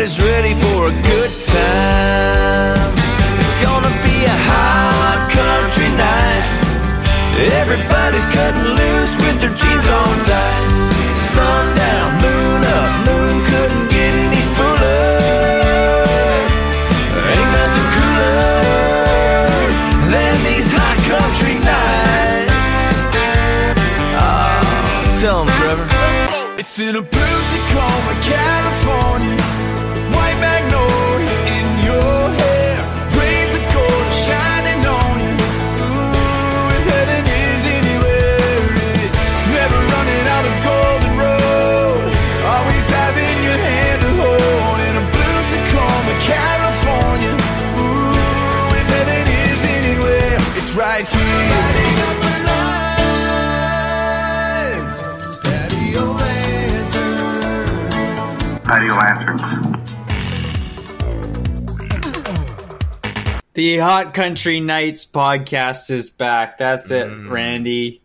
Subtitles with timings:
[0.00, 0.69] everybody's ready for
[58.70, 59.42] Patio lanterns.
[63.54, 66.58] The Hot Country Nights podcast is back.
[66.58, 67.30] That's it, Mm.
[67.32, 68.00] Randy.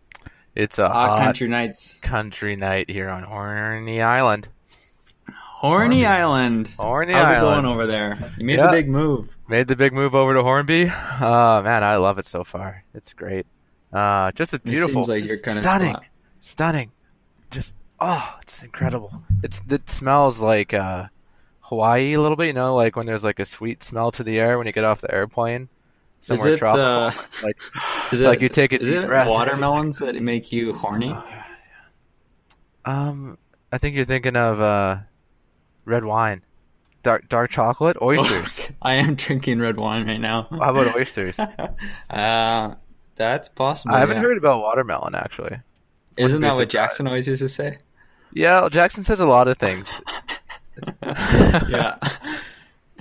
[0.55, 1.99] It's a Hot, hot, Country Nights.
[1.99, 4.47] country night here on Horny Island.
[5.31, 6.67] Horny Island.
[6.80, 8.33] Horny How's it going over there?
[8.39, 8.66] You made Yeah.
[8.66, 9.38] the big move.
[9.47, 10.91] Made the big move over to Hornby.
[11.21, 12.83] Oh man, I love it so far.
[12.95, 13.45] It's great.
[13.93, 16.05] Uh, just a beautiful, seems like just your kinda stunning, spot.
[16.39, 16.91] stunning.
[17.52, 19.11] Just oh, just incredible.
[19.43, 21.07] It's it smells like uh,
[21.61, 22.47] Hawaii a little bit.
[22.47, 24.83] You know, like when there's like a sweet smell to the air when you get
[24.83, 25.69] off the airplane.
[26.27, 26.83] Is it, tropical.
[26.83, 27.57] uh, like
[28.11, 29.27] Is it like you take a Is deep it breath.
[29.27, 31.15] watermelons that make you horny?
[32.83, 33.37] Um,
[33.71, 34.97] I think you're thinking of uh,
[35.86, 36.41] red wine,
[37.03, 38.67] dark dark chocolate, oysters.
[38.81, 40.47] I am drinking red wine right now.
[40.49, 41.37] How about oysters?
[42.09, 42.75] uh,
[43.15, 43.93] that's possible.
[43.93, 44.23] I haven't yeah.
[44.23, 45.58] heard about watermelon actually.
[46.17, 46.70] Isn't that what.
[46.70, 47.77] Jackson always used to say?
[48.33, 49.89] Yeah, well, Jackson says a lot of things.
[51.03, 51.98] yeah.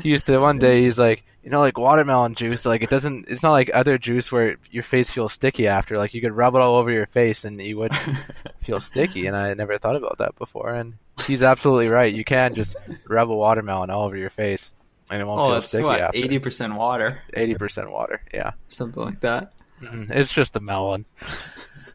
[0.03, 3.27] He used to one day he's like, you know, like watermelon juice, like it doesn't.
[3.29, 5.97] It's not like other juice where your face feels sticky after.
[5.99, 7.93] Like you could rub it all over your face and you would
[8.65, 9.29] feel sticky.
[9.29, 10.75] And I never thought about that before.
[10.75, 10.95] And
[11.29, 12.13] he's absolutely right.
[12.13, 12.75] You can just
[13.07, 14.75] rub a watermelon all over your face
[15.11, 16.19] and it won't Oh, feel that's sticky what after.
[16.19, 18.21] eighty percent water, Eighty percent water.
[18.35, 19.53] Yeah, something like that.
[19.81, 20.11] Mhm.
[20.11, 21.05] it's just a melon.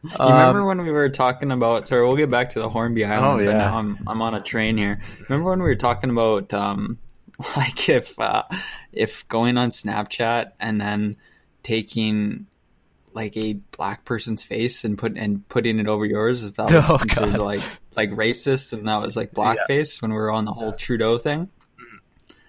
[0.02, 1.86] You remember Um, when we were talking about?
[1.88, 3.24] Sorry, we'll get back to the Hornby Island.
[3.26, 3.58] Oh, But yeah.
[3.58, 5.00] now I'm I'm on a train here.
[5.28, 6.98] Remember when we were talking about um,
[7.56, 8.44] like if uh,
[8.92, 11.16] if going on Snapchat and then
[11.62, 12.46] taking
[13.12, 16.88] like a black person's face and put and putting it over yours, if that was
[16.90, 17.42] Oh, considered God.
[17.44, 17.62] like
[17.96, 21.48] like racist and that was like blackface when we were on the whole Trudeau thing.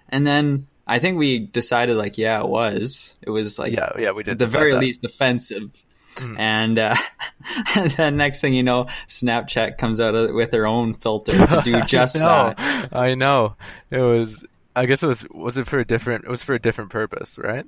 [0.08, 3.16] And then I think we decided like yeah, it was.
[3.22, 4.80] It was like yeah, yeah, we did at the very that.
[4.80, 5.70] least offensive.
[6.16, 6.38] Mm.
[6.38, 6.94] And, uh,
[7.74, 11.62] and then next thing you know, Snapchat comes out of, with their own filter to
[11.64, 12.88] do just I that.
[12.96, 13.56] I know.
[13.90, 14.44] It was.
[14.74, 15.24] I guess it was.
[15.30, 16.24] Was it for a different?
[16.24, 17.64] It was for a different purpose, right?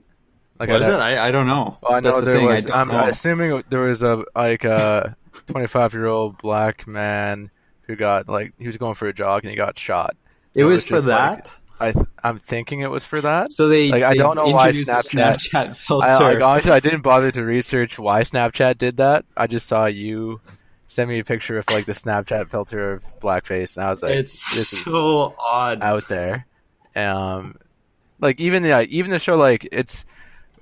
[0.58, 1.00] Like Was I'd- it?
[1.00, 1.76] I, I don't know.
[1.82, 2.48] Well, I know That's the there thing.
[2.48, 2.66] I was.
[2.70, 3.08] I'm know.
[3.08, 5.16] assuming there was a like a
[5.48, 7.50] 25 year old black man
[7.82, 10.16] who got like he was going for a jog and he got shot.
[10.54, 11.52] It was for just like- that.
[11.80, 13.52] I th- I'm thinking it was for that.
[13.52, 16.06] so they like, I don't know why Snapchat- Snapchat filter.
[16.08, 19.24] I, like, honestly, I didn't bother to research why Snapchat did that.
[19.36, 20.40] I just saw you
[20.88, 24.12] send me a picture of like the Snapchat filter of blackface, and I was like,
[24.14, 25.82] it's this is so odd.
[25.82, 26.46] out there.
[26.94, 27.56] Um,
[28.20, 30.04] like even the even the show, like it's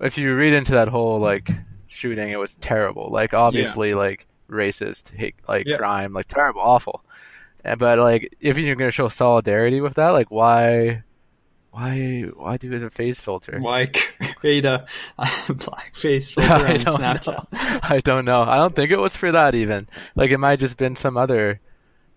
[0.00, 1.50] if you read into that whole like
[1.88, 3.10] shooting, it was terrible.
[3.10, 5.76] Like obviously, like racist, hate, like Yeah.
[5.76, 7.04] crime, like terrible, awful.
[7.64, 11.02] And, but like if you're gonna show solidarity with that, like why,
[11.70, 13.58] why, why do the face filter?
[13.60, 13.86] Why
[14.36, 14.84] create a,
[15.18, 17.52] a blackface filter I on don't Snapchat?
[17.52, 17.80] know.
[17.82, 18.42] I don't know.
[18.42, 19.88] I don't think it was for that even.
[20.14, 21.60] Like it might just been some other.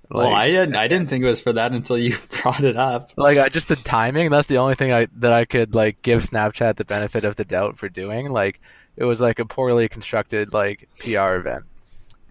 [0.10, 0.76] Like, well, I didn't.
[0.76, 3.12] I didn't think it was for that until you brought it up.
[3.18, 4.30] like I just the timing.
[4.30, 7.46] That's the only thing I that I could like give Snapchat the benefit of the
[7.46, 8.30] doubt for doing.
[8.30, 8.60] Like
[8.98, 11.64] it was like a poorly constructed like PR event.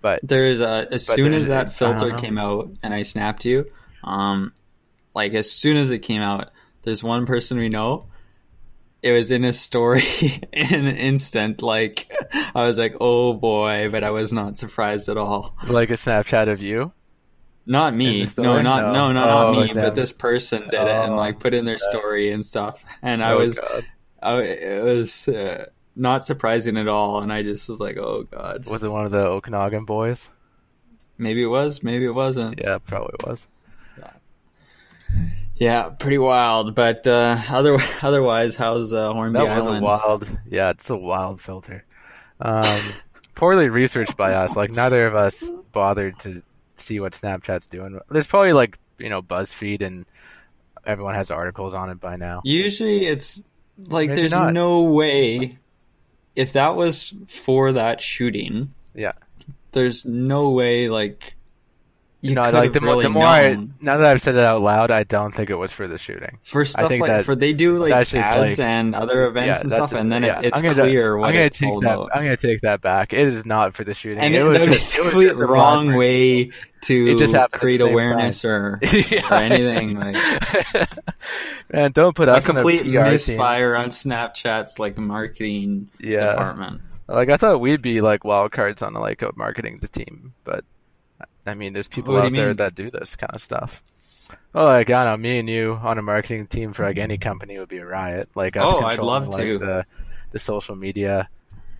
[0.04, 3.64] But There's a, as soon as that filter came out and I snapped you,
[4.02, 4.52] um,
[5.14, 6.50] like as soon as it came out,
[6.82, 8.04] there's one person we know.
[9.02, 10.02] It was in a story
[10.52, 11.62] in an instant.
[11.62, 12.12] Like
[12.54, 15.56] I was like, oh boy, but I was not surprised at all.
[15.68, 16.92] like a Snapchat of you.
[17.64, 18.28] Not me.
[18.36, 18.92] No, not No.
[18.92, 19.72] no, no, Oh, not me.
[19.72, 19.82] them.
[19.84, 22.84] But this person did it and Oh, like put in their story and stuff.
[23.00, 23.86] And I Oh, was, God.
[24.22, 25.64] I, it was uh,
[25.96, 27.22] not surprising at all.
[27.22, 30.28] And I just was like, oh god, Was it one of the Okanagan boys?
[31.16, 32.60] maybe it was, maybe it wasn't.
[32.62, 33.46] Yeah, probably was.
[35.56, 36.74] Yeah, pretty wild.
[36.74, 40.26] But uh, other otherwise, how's uh, Hornby That was a wild.
[40.50, 41.84] Yeah, it's a wild filter.
[42.40, 42.82] Um,
[43.36, 44.56] poorly researched by us.
[44.56, 46.42] Like neither of us bothered to
[46.76, 48.00] see what Snapchat's doing.
[48.10, 50.06] There's probably like you know BuzzFeed and
[50.84, 52.40] everyone has articles on it by now.
[52.44, 53.42] Usually it's
[53.90, 54.52] like Maybe there's not.
[54.52, 55.56] no way
[56.36, 59.12] if that was for that shooting, Yeah.
[59.72, 61.36] there's no way like
[62.24, 64.34] you You know, could like the, more really the more I, now that I've said
[64.34, 66.38] it out loud, I don't think it was for the shooting.
[66.42, 69.70] for stuff think like that- for they do like ads like- and other events and
[69.70, 71.80] that's stuff, and then yeah, it, it's I'm gonna- clear I'm gonna it's take all
[71.82, 71.92] that.
[71.94, 72.10] about.
[72.14, 73.12] I'm gonna take that back.
[73.12, 74.20] It is not for the shooting.
[74.20, 76.50] and it it, was that just, it was complete just a wrong way
[76.82, 79.28] to It just happened create same awareness or Yeah.
[79.30, 80.16] or anything like
[81.72, 83.10] Man, don't put a us in complete the PR team.
[83.12, 86.30] misfire on Snapchat's like marketing Yeah.
[86.32, 86.80] department.
[87.06, 90.64] Like I thought we'd be like wild cards on like a marketing the team, but
[91.46, 92.56] I mean, there's people What out there mean?
[92.56, 93.82] that do this kind of stuff.
[94.52, 97.18] Well, like I don't know, me and you on a marketing team for like any
[97.18, 98.28] company would be a riot.
[98.34, 99.58] Like us Oh, I'd love like, to.
[99.58, 99.86] the
[100.32, 101.28] the social media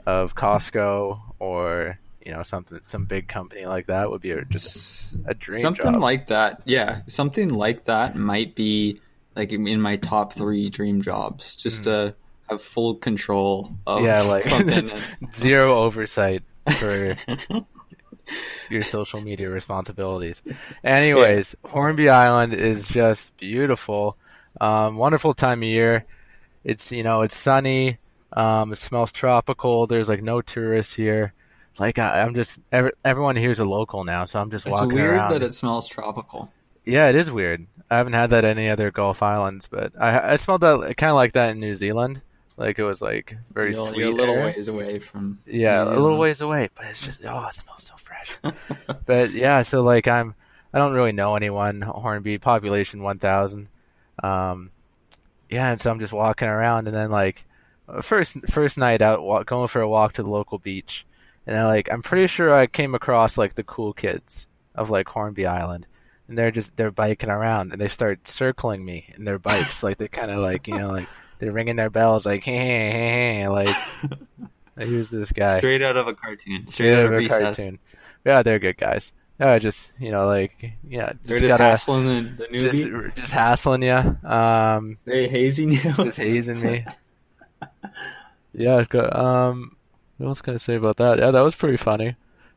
[0.06, 5.16] of Costco or you know something some big company like that would be a, just
[5.26, 6.00] a dream something job.
[6.00, 8.99] like that yeah something like that might be
[9.37, 11.84] like in my top three dream jobs just hmm.
[11.84, 12.14] to
[12.49, 14.90] have full control of yeah, like something
[15.34, 16.43] zero oversight
[16.78, 17.16] for
[18.71, 20.41] your social media responsibilities.
[20.82, 24.17] Anyways, Hornby Island is just beautiful.
[24.61, 26.05] Um, wonderful time of year.
[26.65, 27.99] It's you know it's sunny.
[28.32, 29.87] Um, it smells tropical.
[29.87, 31.32] There's like no tourists here.
[31.79, 34.94] Like I, I'm just every, everyone here's a local now, so I'm just it's walking
[34.94, 35.31] weird around.
[35.32, 36.53] that it smells tropical
[36.85, 37.67] Yeah, it is weird.
[37.91, 41.17] I haven't had that any other Gulf Islands, but I I smelled that kind of
[41.17, 42.23] like that in New Zealand.
[42.56, 43.98] Like it was like very you're, sweet.
[43.98, 47.46] you're a little ways away from Yeah, a little ways away, but it's just oh,
[47.46, 48.54] it smells so fresh.
[49.06, 50.34] but yeah, so like I'm
[50.72, 51.82] I don't really know anyone.
[51.82, 53.68] Hornby population 1,000.
[54.22, 54.70] Um,
[55.48, 57.44] yeah, and so I'm just walking around, and then like
[58.02, 61.06] first first night out, walk, going for a walk to the local beach,
[61.46, 65.08] and I like I'm pretty sure I came across like the cool kids of like
[65.08, 65.86] Hornby Island.
[66.26, 69.98] And they're just they're biking around and they start circling me in their bikes like
[69.98, 71.06] they kind of like you know like
[71.44, 73.49] they're ringing their bells like hey hey hey, hey
[74.76, 77.12] like who's this guy straight out of a cartoon straight, straight out out of of
[77.12, 77.79] a recess cartoon.
[78.25, 79.12] Yeah, they're good guys.
[79.38, 83.17] Yeah, just you know, like yeah, they're just just gotta hassling the, the newbie just
[83.17, 86.85] just hassling you, um, they hazing you just hazing me.
[88.56, 89.12] Yeah, it's good.
[89.12, 89.76] um,
[90.19, 91.19] what else can I say about that?
[91.19, 92.14] Yeah, that was pretty funny.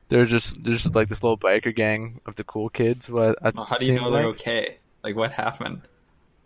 [0.10, 3.10] There's just there's just like this little biker gang of the cool kids.
[3.10, 5.82] What Well, how do you know they're okay like what happened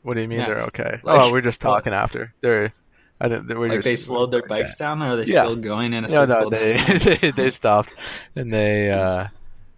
[0.03, 1.00] What do you mean they're okay?
[1.03, 2.33] Like- oh, we're just talking after.
[2.42, 2.74] They're
[3.19, 5.42] I think they were like just, they slowed their bikes down or are they Yeah.
[5.42, 7.94] still going in a No, circle no, they, they they stopped
[8.36, 9.27] and they uh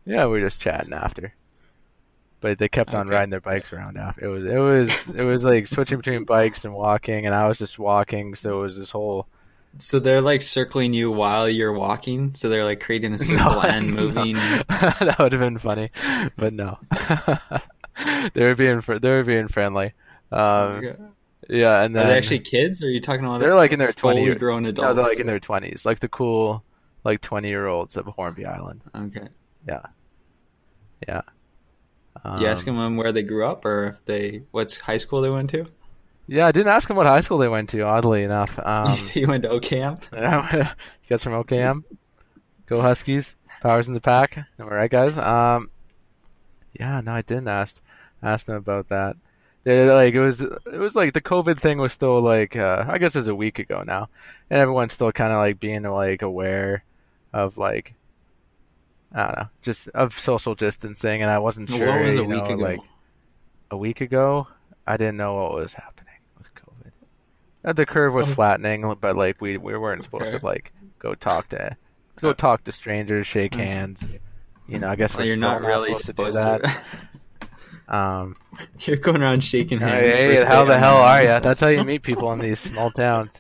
[0.06, 1.34] yeah, we were just chatting after.
[2.40, 3.16] But they kept on Okay.
[3.16, 4.26] riding their bikes around after.
[4.26, 7.58] It was it was it was like switching between bikes and walking and I was
[7.58, 9.28] just walking, so it was this whole
[9.80, 12.36] So they're like circling you while you're walking.
[12.36, 14.04] So they're like creating a circle and no.
[14.04, 14.34] moving.
[14.70, 15.90] that would have been funny,
[16.38, 16.80] but no.
[18.34, 19.94] they were being they were being friendly.
[20.34, 21.12] Um,
[21.50, 22.82] yeah, and Are they actually kids?
[22.82, 25.28] Or are you talking about they're like in their twenty grown No, they're like in
[25.28, 26.64] their twenties, like the cool,
[27.04, 28.82] like twenty year olds of Hornby Island.
[28.96, 29.28] okay.
[29.68, 29.82] Yeah.
[31.08, 31.22] Yeah.
[32.24, 35.30] Um, you asking them where they grew up or if they what's high school they
[35.30, 35.66] went to?
[36.28, 37.82] Yeah, I didn't ask them what high school they went to.
[37.82, 40.04] Oddly enough, um, you say you went to OCamp?
[40.54, 41.84] you guys from OKM?
[42.68, 43.36] Go Huskies!
[43.62, 44.38] Powers in the pack.
[44.38, 45.18] Am I right, guys?
[45.18, 45.70] Um,
[46.80, 47.82] yeah, no, I didn't ask
[48.22, 49.18] ask them about that.
[49.64, 52.98] They, like it was it was like the COVID thing was still like uh, I
[52.98, 54.10] guess it's a week ago now,
[54.50, 56.84] and everyone's still kind of like being like aware
[57.32, 57.94] of like
[59.14, 61.86] I don't know, just of social distancing, and I wasn't sure.
[61.88, 62.64] what was a week know, ago?
[62.64, 62.80] Like
[63.72, 64.48] a week ago,
[64.86, 66.92] I didn't know what was happening with COVID.
[67.64, 68.34] Uh, The curve was Oh.
[68.34, 70.40] flattening, but like we we weren't supposed Okay.
[70.40, 71.78] to like go talk to
[72.20, 73.60] go talk to strangers, shake Mm.
[73.60, 74.06] hands.
[74.68, 76.68] You know, I guess well, we're you're not really supposed, to do to.
[76.68, 76.84] that.
[77.94, 78.36] Um,
[78.80, 80.18] you're going around shaking hands.
[80.18, 81.40] hey, first how the hell are you?
[81.40, 83.32] That's how you meet people in these small towns.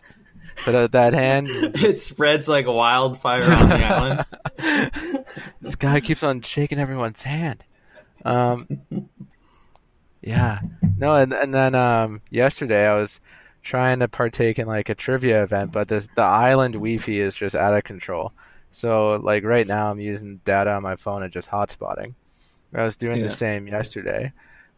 [0.57, 1.47] Put out that hand.
[1.49, 5.25] It spreads like wildfire on the island.
[5.61, 7.63] this guy keeps on shaking everyone's hand.
[8.23, 8.67] Um,
[10.21, 10.59] yeah,
[10.97, 13.19] no, and and then um, yesterday I was
[13.63, 17.55] trying to partake in like a trivia event, but the the island Wi-Fi is just
[17.55, 18.31] out of control.
[18.71, 22.13] So like right now I'm using data on my phone and just hotspotting.
[22.73, 23.27] I was doing Yeah.
[23.27, 24.31] the same yesterday,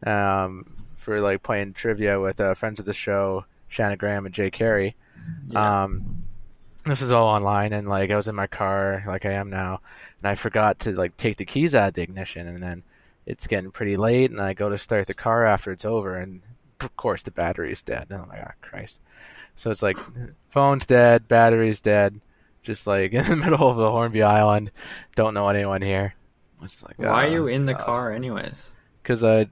[0.06, 0.66] um,
[0.98, 4.96] for like playing trivia with uh, friends of the show, Shannon Graham and Jay Carey.
[5.50, 5.84] Yeah.
[5.84, 6.24] Um,
[6.86, 9.82] this was all online, and like I was in my car, like I am now,
[10.20, 12.84] and I forgot to like take the keys out of the ignition, and then
[13.26, 16.42] it's getting pretty late, and I go to start the car after it's over, and
[16.82, 18.08] of course the battery's dead.
[18.10, 18.98] And I'm like, oh Christ!
[19.56, 19.98] So it's like
[20.52, 22.20] phone's dead, battery's dead,
[22.62, 24.70] just like in the middle of the Hornby Island.
[25.16, 26.14] Don't know anyone here.
[26.66, 28.74] It's like Why are you in the uh, car, anyways?
[29.02, 29.48] Because I,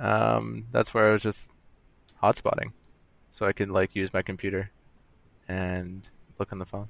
[0.00, 1.48] um, that's where I was just
[2.22, 2.72] hotspotting,
[3.32, 4.70] so I could like use my computer
[5.48, 6.06] and
[6.38, 6.88] look on the phone.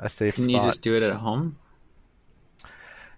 [0.00, 0.52] A safe Can spot.
[0.52, 1.56] you just do it at home?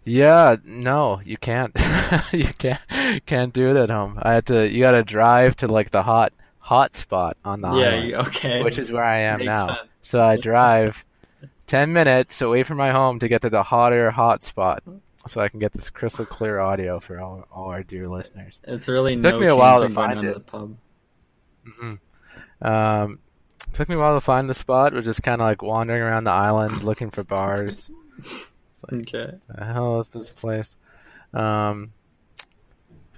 [0.04, 1.72] Yeah, no, you can't.
[2.32, 2.80] you can't
[3.26, 4.18] can't do it at home.
[4.22, 4.68] I had to.
[4.70, 7.88] You got to drive to like the hot hot spot on the yeah.
[7.88, 8.62] island, okay.
[8.62, 9.66] which is where I am Makes now.
[9.68, 9.80] sense.
[10.02, 11.04] So I drive
[11.66, 14.82] ten minutes away from my home to get to the hotter hot spot,
[15.26, 18.60] so I can get this crystal clear audio for all, all our dear listeners.
[18.64, 20.34] It's really It took no me a while to find it.
[20.34, 20.76] the pub.
[21.78, 21.94] hmm
[22.62, 23.18] Um,
[23.72, 24.92] took me a while to find the spot.
[24.92, 27.90] We're just kind of like wandering around the island looking for bars.
[28.92, 29.32] Okay.
[29.48, 30.76] the hell is this place?
[31.34, 31.92] Um,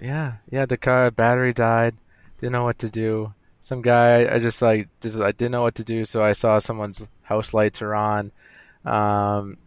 [0.01, 0.65] yeah, yeah.
[0.67, 1.95] The car battery died.
[2.41, 3.35] Didn't know what to do.
[3.61, 6.05] Some guy, I just like, just I didn't know what to do.
[6.07, 8.33] So I saw someone's house lights are on.
[8.85, 9.59] Um,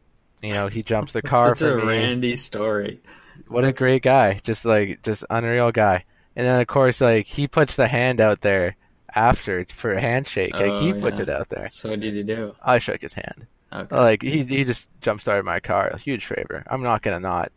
[0.41, 1.97] you know, he jumps the car Such for a me.
[1.97, 3.01] Randy story.
[3.47, 4.39] What a great guy!
[4.43, 6.05] Just like, just unreal guy.
[6.35, 8.75] And then of course, like he puts the hand out there
[9.13, 10.53] after for a handshake.
[10.53, 11.23] Like he Oh, puts yeah.
[11.23, 11.67] it out there.
[11.67, 12.55] So what did you do?
[12.63, 13.45] I shook his hand.
[13.73, 13.95] Okay.
[13.95, 15.89] Like he he just jump started my car.
[15.89, 16.63] A huge favor.
[16.69, 17.51] I'm not gonna not.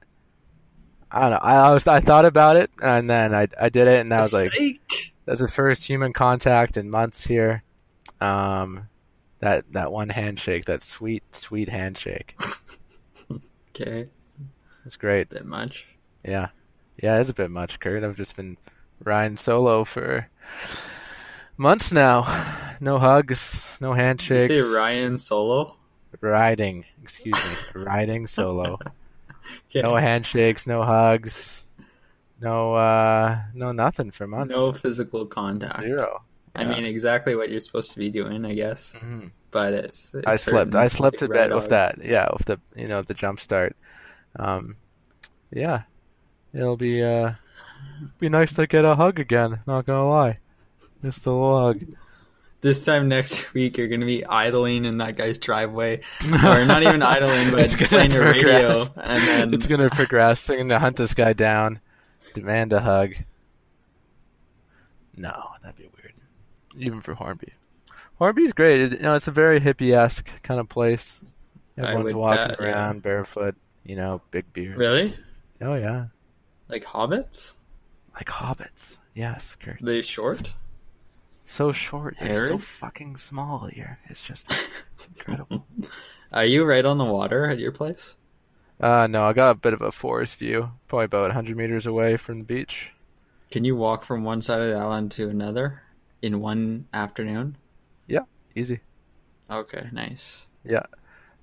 [1.10, 1.38] I don't know.
[1.40, 4.20] I, I was I thought about it and then I I did it and I
[4.22, 4.50] was like,
[5.26, 7.62] that's the first human contact in months here.
[8.20, 8.88] Um,
[9.44, 12.36] that that one handshake, that sweet sweet handshake.
[13.76, 14.06] Okay.
[14.86, 15.30] It's great.
[15.30, 15.88] Bit much.
[16.24, 16.50] Yeah,
[17.02, 17.18] yeah.
[17.18, 18.04] It's a bit much, Kurt.
[18.04, 18.56] I've just been
[19.02, 20.28] riding solo for
[21.56, 22.22] months now.
[22.78, 24.48] No hugs, no Did handshakes.
[24.48, 25.74] you say Ryan Solo?
[26.20, 28.78] Riding, excuse me, riding solo.
[29.68, 29.82] Okay.
[29.82, 31.64] No handshakes, no hugs,
[32.40, 34.54] no uh no nothing for months.
[34.54, 35.80] No physical contact.
[35.80, 36.22] Zero.
[36.54, 38.94] I mean, exactly what you're supposed to be doing, I guess.
[38.96, 39.30] Mhm.
[39.50, 40.14] But it's.
[40.14, 40.74] it's I slept.
[40.74, 41.98] I slept a like bit with that.
[42.04, 43.76] Yeah, with the you know the jump start.
[44.36, 44.76] Um,
[45.52, 45.82] yeah,
[46.52, 47.32] it'll be uh
[48.18, 49.60] be nice to get a hug again.
[49.66, 50.38] Not gonna lie,
[51.02, 51.80] just a little hug.
[52.60, 56.82] This time next week, you're going to be idling in that guy's driveway, or not
[56.82, 58.90] even idling, but It's gonna playing your radio, progress.
[59.06, 60.46] and then it's gonna progress.
[60.46, 61.78] They're gonna hunt this guy down,
[62.32, 63.10] demand a hug.
[65.16, 65.93] No, that'd be weird.
[66.78, 67.52] Even for Hornby.
[68.18, 68.80] Hornby's great.
[68.80, 71.20] It, you know, it's a very hippie-esque kind of place.
[71.76, 72.66] Everyone's walking bet, yeah.
[72.66, 73.56] around barefoot.
[73.84, 74.78] You know, big beard.
[74.78, 75.14] really
[75.60, 76.06] Oh yeah,
[76.68, 77.54] like hobbits.
[78.14, 78.96] like hobbits.
[79.14, 79.78] Yes, Kurt.
[79.80, 80.54] They short.
[81.46, 82.16] So short.
[82.20, 83.98] They're so fucking small here.
[84.08, 84.46] It's just
[85.08, 85.66] incredible.
[86.32, 88.16] Are you right on the water at your place?
[88.80, 90.70] Uh, no, I got a bit of a forest view.
[90.88, 92.90] Probably about 100 meters away from the beach.
[93.52, 95.83] Can you walk from one side of the island to another
[96.24, 97.56] in one afternoon?
[98.06, 98.24] Yeah,
[98.56, 98.80] easy.
[99.50, 100.46] Okay, nice.
[100.64, 100.86] Yeah,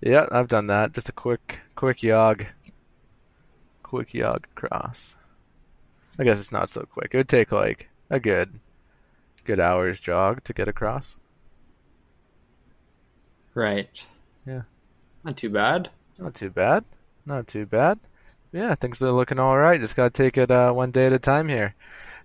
[0.02, 0.94] Yeah, I've done that.
[0.94, 2.46] Just a quick, quick jog.
[3.84, 5.16] Quick jog across.
[6.18, 7.12] I guess it's not so quick.
[7.14, 8.60] It would take like a good,
[9.46, 11.16] good hour's jog to get across.
[13.54, 14.04] Right.
[14.48, 14.64] Yeah.
[15.24, 15.90] Not too bad.
[16.18, 16.84] Not too bad.
[17.26, 18.00] Not too bad.
[18.52, 19.80] Yeah, things are looking all right.
[19.80, 21.76] Just gotta take it uh, one day at a time here.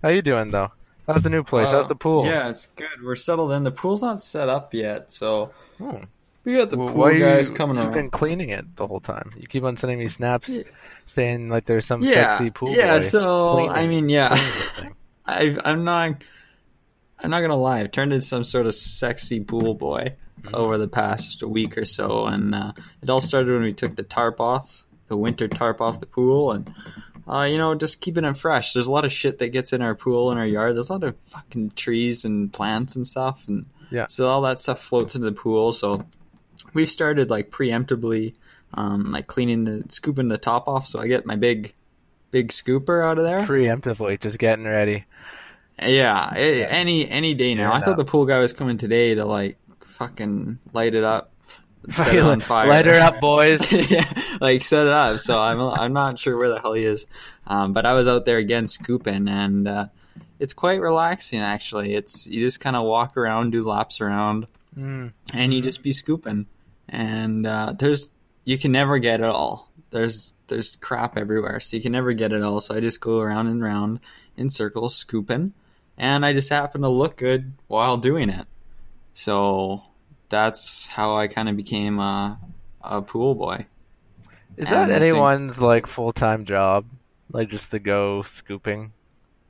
[0.02, 0.72] How you doing though?
[1.06, 1.68] How's the new place?
[1.68, 2.24] Uh, How's the pool?
[2.26, 2.88] Yeah, it's good.
[3.04, 3.62] We're settled in.
[3.64, 6.04] The pool's not set up yet, so Hmm.
[6.44, 7.94] we got the Well, pool why you- guys coming You've around.
[7.94, 9.32] been cleaning it the whole time.
[9.36, 10.62] You keep on sending me snaps Yeah.
[11.06, 13.00] saying like there's some yeah, sexy pool yeah.
[13.00, 14.94] So cleaning- I mean, yeah, cleaning this thing.
[15.26, 16.22] I, I'm not.
[17.22, 17.80] I'm not gonna lie.
[17.80, 20.54] I've turned into some sort of sexy pool boy Mm-hmm.
[20.54, 22.72] over the past week or so, and uh,
[23.02, 26.52] it all started when we took the tarp off, the winter tarp off the pool,
[26.52, 26.72] and
[27.28, 28.72] uh, you know, just keeping it fresh.
[28.72, 30.76] There's a lot of shit that gets in our pool in our yard.
[30.76, 34.06] There's a lot of fucking trees and plants and stuff, and Yeah.
[34.08, 35.72] so all that stuff floats into the pool.
[35.72, 36.04] So
[36.74, 38.34] we've started like preemptively,
[38.74, 40.86] um, like cleaning the scooping the top off.
[40.86, 41.74] So I get my big,
[42.30, 43.42] big scooper out of there.
[43.42, 45.04] preemptively just getting ready.
[45.82, 47.72] Yeah, a- any any day now.
[47.72, 47.98] I thought enough.
[47.98, 51.32] the pool guy was coming today to like fucking light it up,
[51.92, 52.68] set it on fire.
[52.68, 53.70] Light her up, boys.
[53.90, 55.18] yeah, like set it up.
[55.18, 57.06] So I'm I'm not sure where the hell he is,
[57.46, 59.86] um, but I was out there again scooping, and uh,
[60.38, 61.94] it's quite relaxing actually.
[61.94, 65.12] It's you just kind of walk around, do laps around, Mm.
[65.32, 66.46] and you just be scooping,
[66.88, 68.10] and uh, there's
[68.44, 69.70] you can never get it all.
[69.90, 72.60] There's there's crap everywhere, so you can never get it all.
[72.60, 74.00] So I just go around and round
[74.36, 75.54] in circles scooping,
[75.96, 78.46] and I just happen to look good while doing it.
[79.14, 79.82] So
[80.28, 82.38] that's how I kind of became a,
[82.82, 83.66] a pool boy.
[84.56, 86.84] Is And that I think- anyone's like full time job?
[87.32, 88.92] Like just to go scooping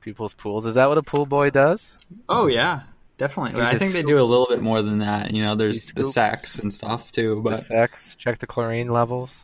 [0.01, 0.65] people's pools?
[0.65, 1.97] Is that what a pool boy does?
[2.27, 2.81] Oh yeah,
[3.17, 3.61] definitely.
[3.61, 5.31] I think they do a little bit more than that.
[5.33, 6.13] You know, there's You the scoop.
[6.13, 9.41] sex and stuff too, The but sex, check the chlorine levels.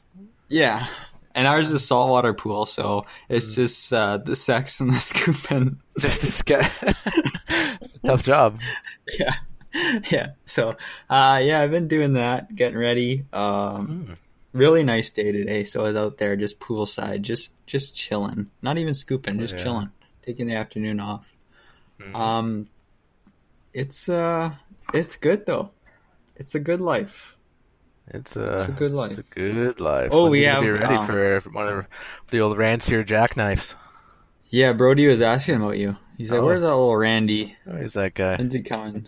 [0.49, 0.87] yeah.
[1.35, 3.05] And ours is a saltwater pool, so Mm.
[3.29, 5.79] it's just uh, the sex and the scooping.
[5.99, 6.69] Just to sca-
[8.05, 8.59] Tough job.
[9.19, 9.33] yeah,
[10.11, 10.31] yeah.
[10.45, 10.75] So,
[11.09, 13.25] uh, yeah, I've been doing that, getting ready.
[13.33, 14.17] Um, Mm.
[14.53, 15.63] really nice day today.
[15.63, 19.63] So I was out there just poolside, just just chilling, not even scooping, just Yeah.
[19.63, 19.89] chilling,
[20.21, 21.35] taking the afternoon off.
[21.99, 22.15] Mhm.
[22.15, 22.69] Um,
[23.73, 24.51] it's uh,
[24.93, 25.71] it's good though.
[26.35, 27.35] It's a good life.
[28.09, 29.11] It's a, It's a good life.
[29.11, 30.09] It's a good life.
[30.11, 31.85] Oh, we have, be ready um, for one of
[32.31, 33.75] the old rancier jackknives.
[34.49, 35.95] Yeah, Brody was asking about you.
[36.17, 36.45] He's like, Oh.
[36.45, 37.55] "Where's that little Randy?
[37.63, 38.35] Where's that guy?
[38.35, 39.07] When's he coming?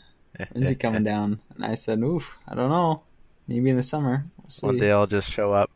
[0.51, 3.03] When's he coming down?" And I said, "Oof, I don't know.
[3.47, 4.25] Maybe in the summer.
[4.41, 5.71] We'll see." One day I'll just show up.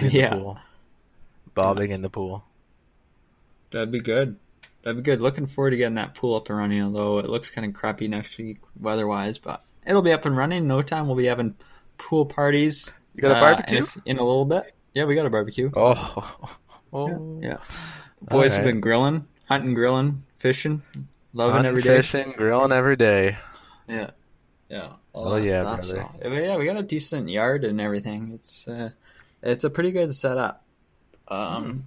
[0.00, 0.30] In Yeah.
[0.30, 0.58] the pool.
[1.54, 2.44] Bobbing in the pool.
[3.70, 4.36] That'd be good.
[4.82, 5.20] That'd be good.
[5.20, 6.82] Looking forward to getting that pool up and running.
[6.82, 10.58] Although it looks kind of crappy next week weather-wise, but it'll be up and running
[10.58, 11.06] in no time.
[11.06, 11.54] We'll be having
[11.98, 12.92] pool parties.
[13.14, 13.78] You got a uh, barbecue?
[13.78, 14.74] in, a- in a little bit.
[14.94, 15.70] Yeah, we got a barbecue.
[15.74, 16.48] Oh.
[16.92, 17.38] oh.
[17.42, 17.58] Yeah,
[18.20, 20.82] boys have been grilling, hunting, grilling, fishing,
[21.32, 21.96] loving Hunting, every day.
[21.96, 23.36] fishing, grilling every day.
[23.88, 24.10] Yeah,
[24.68, 24.92] yeah.
[25.12, 26.08] all Oh, that yeah, stuff, brother.
[26.22, 28.32] so- yeah, we got a decent yard and everything.
[28.32, 28.90] It's uh,
[29.42, 30.64] it's a pretty good setup.
[31.28, 31.78] Um, Hmm.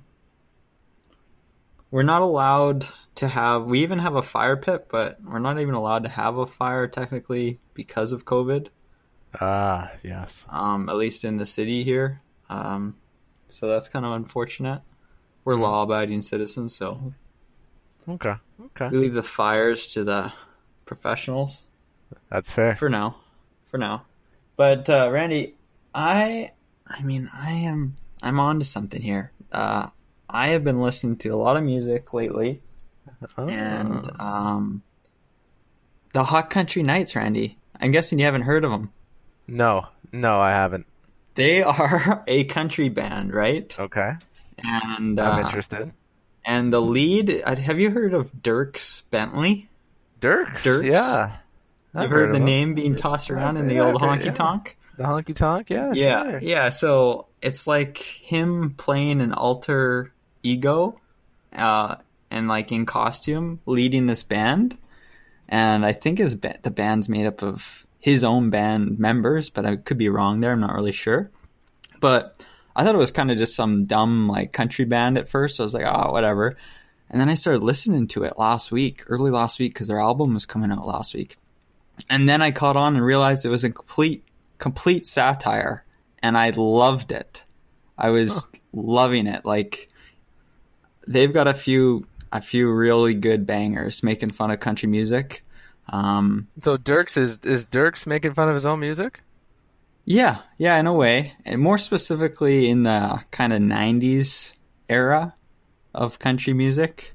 [1.92, 3.64] we're not allowed to have.
[3.66, 6.88] We even have a fire pit, but we're not even allowed to have a fire
[6.88, 8.68] technically because of COVID.
[9.40, 10.46] Ah, yes.
[10.50, 12.22] Um, at least in the city here.
[12.50, 12.96] Um,
[13.48, 14.82] so that's kind of unfortunate.
[15.44, 15.62] We're Hmm.
[15.62, 17.14] law-abiding citizens, so
[18.08, 18.36] Okay.
[18.60, 18.88] Okay.
[18.90, 20.32] we leave the fires to the
[20.86, 21.64] professionals.
[22.30, 22.76] That's fair.
[22.76, 23.18] for now
[23.66, 24.06] for now
[24.56, 25.56] but uh randy
[25.94, 26.52] i
[26.88, 29.88] i mean i am i'm on to something here uh
[30.30, 32.62] i have been listening to a lot of music lately
[33.38, 33.48] Oh.
[33.50, 34.84] and um
[36.14, 38.92] the hot country knights randy i'm guessing you haven't heard of them
[39.48, 40.86] no, no, I haven't.
[41.36, 44.14] they are a country band right Okay.
[44.60, 45.92] and I'm uh, interested.
[46.46, 49.68] And the lead uh, have you heard of Dierks Bentley
[50.22, 50.58] Dierks.
[50.60, 50.86] Dierks?
[50.86, 51.38] Yeah.
[51.94, 52.46] I've you've heard, of the him.
[52.46, 54.34] name being tossed around in the Yeah, old honky yeah.
[54.34, 55.70] tonk The honky tonk.
[55.70, 55.94] Yeah.
[55.94, 56.40] yeah sure.
[56.42, 60.12] yeah so it's like him playing an alter
[60.44, 61.00] ego
[61.54, 61.96] uh
[62.30, 64.78] and like in costume leading this band
[65.48, 69.66] and i think his ba- the band's made up of his own band members but
[69.66, 71.30] i could be wrong there i'm not really sure
[72.02, 75.60] but i thought it was kind of just some dumb like country band at first
[75.60, 76.56] i was like oh whatever
[77.10, 80.34] and then i started listening to it last week early last week because their album
[80.34, 81.38] was coming out last week
[82.10, 84.24] and then i caught on and realized it was a complete
[84.58, 85.84] complete satire
[86.26, 87.44] and I loved it.
[87.98, 89.46] I was loving it.
[89.46, 89.90] Like
[91.08, 95.46] they've got a few a few really good bangers making fun of country music.
[95.90, 99.22] Um, So Dierks is is Dierks making fun of his own music?
[100.06, 104.54] Yeah, yeah, in a way, and more specifically in the kind of '90s
[104.88, 105.34] era
[105.94, 107.14] of country music.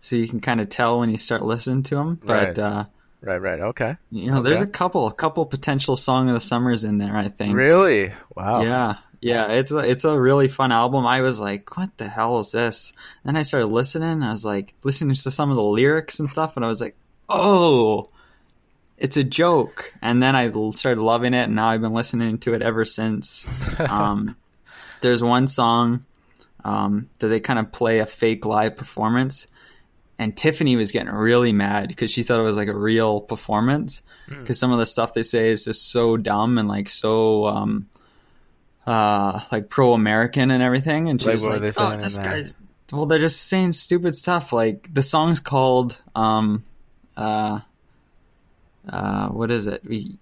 [0.00, 2.20] So you can kind of tell when you start listening to them.
[2.24, 2.58] But Right.
[2.58, 2.84] uh,
[3.22, 3.40] Right.
[3.40, 3.60] Right.
[3.60, 3.96] Okay.
[4.10, 7.16] you know, there's a couple, a couple potential song of the summers in there.
[7.16, 7.56] I think.
[7.56, 8.12] Really?
[8.36, 8.62] Wow.
[8.62, 11.06] Yeah, yeah, it's a it's a really fun album.
[11.06, 12.92] I was like, what the hell is this?
[13.24, 14.22] Then I started listening.
[14.22, 16.96] I was like listening to some of the lyrics and stuff, and I was like,
[17.28, 18.10] oh,
[18.98, 19.92] it's a joke.
[20.02, 23.46] And then I started loving it, and now I've been listening to it ever since.
[23.78, 24.36] Um,
[25.02, 26.04] there's one song
[26.64, 29.46] um, that they kind of play a fake live performance.
[30.18, 34.02] And Tiffany was getting really mad because she thought it was like a real performance.
[34.28, 37.88] Because some of the stuff they say is just so dumb and like so um,
[38.86, 41.08] uh, like pro American and everything.
[41.08, 42.56] And she Like, was like, "Oh, this guy's."
[42.92, 44.52] Well, they're just saying stupid stuff.
[44.52, 46.64] Like the song's called um,
[47.16, 47.60] uh,
[48.88, 49.84] uh, what is it?
[49.84, 50.18] We,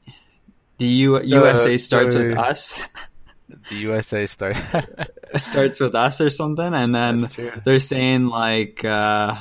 [0.78, 2.80] the U- USA starts with us.
[3.68, 4.56] The USA start.
[5.36, 7.28] starts with us or something, and then
[7.64, 9.36] they're saying like uh,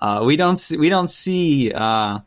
[0.00, 2.18] uh, we don't see we don't see uh,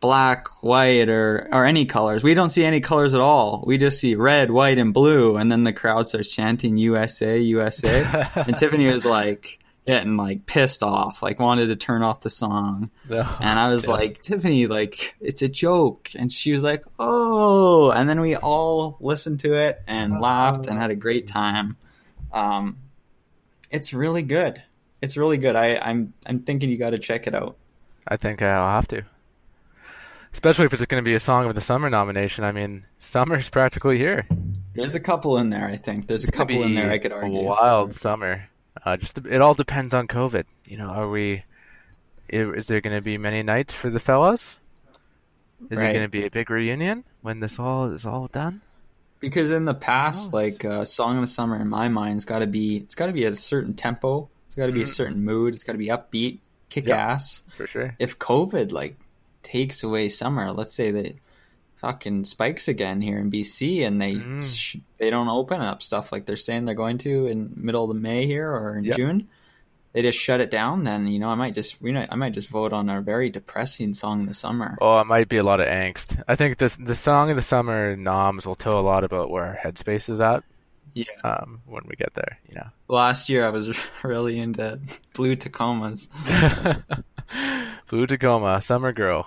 [0.00, 2.22] black, white, or or any colors.
[2.22, 3.64] We don't see any colors at all.
[3.66, 8.28] We just see red, white, and blue, and then the crowd starts chanting USA, USA,
[8.34, 9.58] and Tiffany was like
[9.90, 12.90] getting like pissed off, like wanted to turn off the song.
[13.08, 13.26] No.
[13.40, 13.94] And I was Yeah.
[13.94, 16.10] like, Tiffany, like, it's a joke.
[16.16, 17.90] And she was like, oh.
[17.90, 21.76] And then we all listened to it and laughed and had a great time.
[22.32, 22.76] Um,
[23.70, 24.62] it's really good.
[25.02, 25.56] It's really good.
[25.56, 27.56] I, I'm I'm thinking you got to check it out.
[28.06, 29.02] I think I'll have to.
[30.32, 32.44] Especially if it's going to be a Song of the Summer nomination.
[32.44, 34.26] I mean, summer's practically here.
[34.74, 35.66] There's a couple in there.
[35.66, 36.90] I think there's a couple in there.
[36.92, 37.42] I could a argue.
[37.42, 38.48] wild summer.
[38.84, 40.44] Uh, just it all depends on COVID.
[40.64, 41.44] You know, are we
[42.28, 44.56] is there going to be many nights for the fellas?
[45.70, 45.84] Is Right.
[45.84, 48.62] there going to be a big reunion when this all is all done?
[49.18, 50.36] Because in the past, Oh.
[50.36, 53.06] like uh, "Song of the Summer" in my mind, it's got to be it's got
[53.06, 54.28] to be a certain tempo.
[54.46, 54.94] It's got to be a Mhm.
[54.94, 55.54] certain mood.
[55.54, 56.38] It's got to be upbeat,
[56.70, 56.98] kick Yep.
[56.98, 57.42] ass.
[57.56, 57.94] For sure.
[57.98, 58.96] If COVID like
[59.42, 61.14] takes away summer, let's say that
[61.80, 64.40] fucking spikes again here in BC, and they Mhm.
[64.56, 67.96] sh- they don't open up stuff like they're saying they're going to in middle of
[67.96, 68.96] May here or in Yep.
[68.96, 69.28] June.
[69.92, 70.84] They just shut it down.
[70.84, 73.28] Then you know I might just you know I might just vote on a very
[73.30, 74.78] depressing song in the summer.
[74.80, 76.22] Oh, it might be a lot of angst.
[76.28, 79.44] I think this the song of the summer noms will tell a lot about where
[79.46, 80.44] our headspace is at.
[80.94, 81.04] Yeah.
[81.24, 82.66] Um, when we get there, you know.
[82.88, 84.78] Last year I was really into
[85.14, 86.08] Blue Tacomas.
[87.88, 89.26] Blue Tacoma, Summer Girl.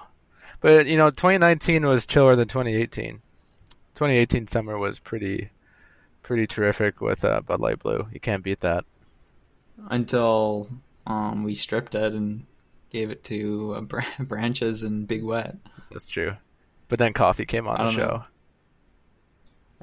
[0.63, 3.21] But you know, 2019 was chiller than 2018.
[3.95, 5.49] 2018 summer was pretty,
[6.23, 8.07] pretty terrific with uh, Bud Light Blue.
[8.11, 8.85] You can't beat that.
[9.89, 10.69] until
[11.05, 12.45] um, we stripped it and
[12.89, 15.57] gave it to uh, Br- branches and Big Wet,
[15.91, 16.33] That's true.
[16.87, 17.97] But then Coffee came on the know.
[17.97, 18.23] show.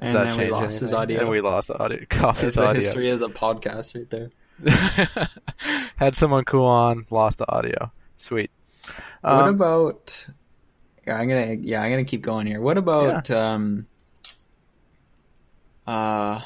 [0.01, 1.19] Does and then we lost his audio.
[1.21, 1.99] And we lost the audio.
[2.09, 2.81] Coffee's That's the audio.
[2.81, 4.31] history of the podcast right there.
[5.97, 7.91] Had someone cool on, lost the audio.
[8.17, 8.49] Sweet.
[9.21, 10.27] what Um, about?
[11.11, 11.53] Yeah, I'm gonna.
[11.53, 12.61] Yeah, I'm gonna keep going here.
[12.61, 13.29] What about?
[13.29, 13.87] Um.
[15.85, 16.41] Uh.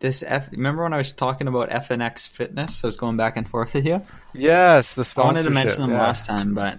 [0.00, 0.50] This F.
[0.50, 2.84] Remember when I was talking about FNX Fitness?
[2.84, 4.02] I was going back and forth with you.
[4.34, 6.02] yes, the I wanted to mention them yeah.
[6.02, 6.78] last time, but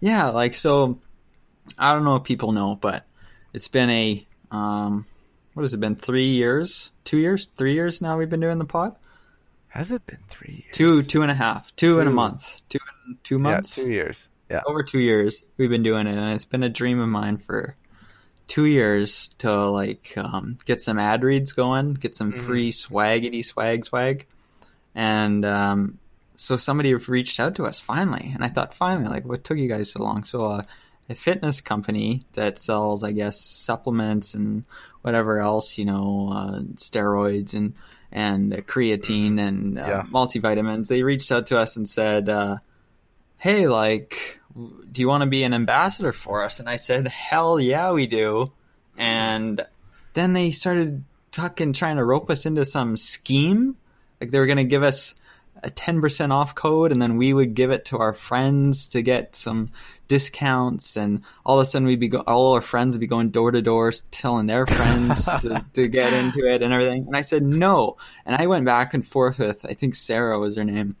[0.00, 1.00] yeah, like so.
[1.78, 3.04] I don't know if people know, but
[3.52, 5.06] it's been a um,
[5.54, 5.96] what has it been?
[5.96, 8.16] Three years, two years, three years now.
[8.16, 8.94] We've been doing the pod.
[9.68, 10.76] Has it been three years?
[10.76, 12.78] Two, two and a half, two and a month, two,
[13.24, 14.28] two Yeah, months, two years.
[14.54, 14.62] Yeah.
[14.66, 15.42] over two years.
[15.56, 17.74] We've been doing it, and it's been a dream of mine for
[18.46, 22.46] two years to like um, get some ad reads going, get some Mhm.
[22.46, 24.26] free swaggity swag swag,
[24.94, 25.98] and um,
[26.36, 29.68] so somebody reached out to us finally, and I thought finally, like, what took you
[29.68, 30.24] guys so long?
[30.24, 30.62] So uh,
[31.08, 34.64] a fitness company that sells, I guess, supplements and
[35.02, 37.74] whatever else, you know, uh, steroids and
[38.12, 40.12] and creatine and uh, Yes.
[40.12, 40.86] multivitamins.
[40.88, 42.58] They reached out to us and said, uh,
[43.44, 44.40] "Hey, like,
[44.90, 48.06] do you want to be an ambassador for us?" And I said, "Hell yeah, we
[48.06, 48.52] do."
[48.96, 49.66] And
[50.14, 53.76] then they started fucking trying to rope us into some scheme.
[54.18, 55.14] Like they were going to give us
[55.62, 59.36] a 10% off code and then we would give it to our friends to get
[59.36, 59.68] some
[60.08, 63.28] discounts and all of a sudden we'd be go- all our friends would be going
[63.28, 67.22] door to door telling their friends to, to get into it and everything and i
[67.22, 70.96] said no and i went back and forth with i think sarah was her name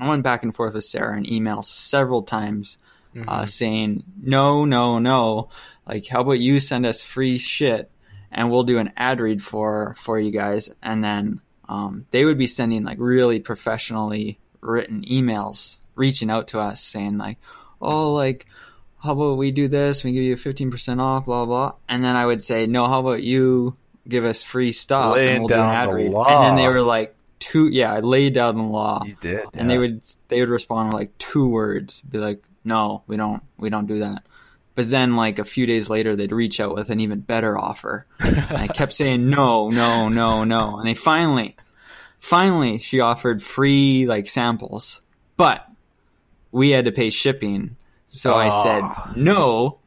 [0.00, 2.78] i went back and forth with sarah in email several times
[3.28, 5.48] uh, saying no no no.
[5.86, 7.90] Like how about you send us free shit
[8.32, 10.70] and we'll do an ad read for for you guys.
[10.82, 16.58] And then um, they would be sending like really professionally written emails reaching out to
[16.58, 17.38] us saying like
[17.80, 18.46] oh like
[18.98, 20.02] how about we do this?
[20.02, 23.22] We give you 15% off blah blah and then i would say no how about
[23.22, 23.74] you
[24.08, 26.10] give us free stuff Laying and we'll do an ad read.
[26.10, 26.24] Law.
[26.24, 29.02] and then they were like two yeah i laid down the law.
[29.04, 29.46] You did.
[29.52, 32.00] and they would they would respond with like two words.
[32.00, 34.24] Be like no we don't we don't do that.
[34.74, 38.06] But then like a few days later they'd reach out with an even better offer.
[38.18, 40.78] And i kept saying no no no no.
[40.78, 41.54] And they finally
[42.18, 45.02] finally she offered free like samples.
[45.36, 45.68] But
[46.50, 47.76] we had to pay shipping.
[48.06, 49.80] So i said no.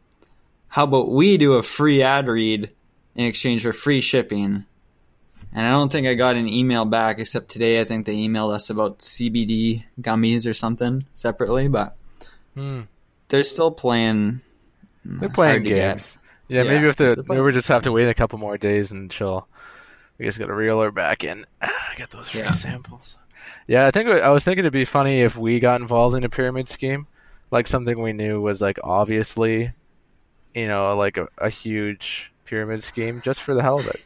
[0.68, 2.70] How about we do a free ad read
[3.16, 4.66] in exchange for free shipping
[5.54, 7.80] and I don't think I got an email back except today.
[7.82, 11.96] I think they emailed us about CBD gummies or something separately, but
[12.56, 12.82] Hmm.
[13.30, 14.42] they're still playing.
[15.06, 15.94] They're playing hard to get.
[15.98, 16.18] games.
[16.50, 17.24] Yeah, Yeah, maybe we have to.
[17.28, 19.48] Maybe we just have to wait a couple more days until
[20.18, 21.46] we just got to reel her back in.
[21.62, 22.52] Ah, get those free Yeah.
[22.52, 23.18] samples.
[23.68, 26.30] Yeah, I think I was thinking it'd be funny if we got involved in a
[26.30, 27.06] pyramid scheme,
[27.52, 29.72] like something we knew was like obviously,
[30.56, 34.06] you know, like a, a huge pyramid scheme just for the hell of it.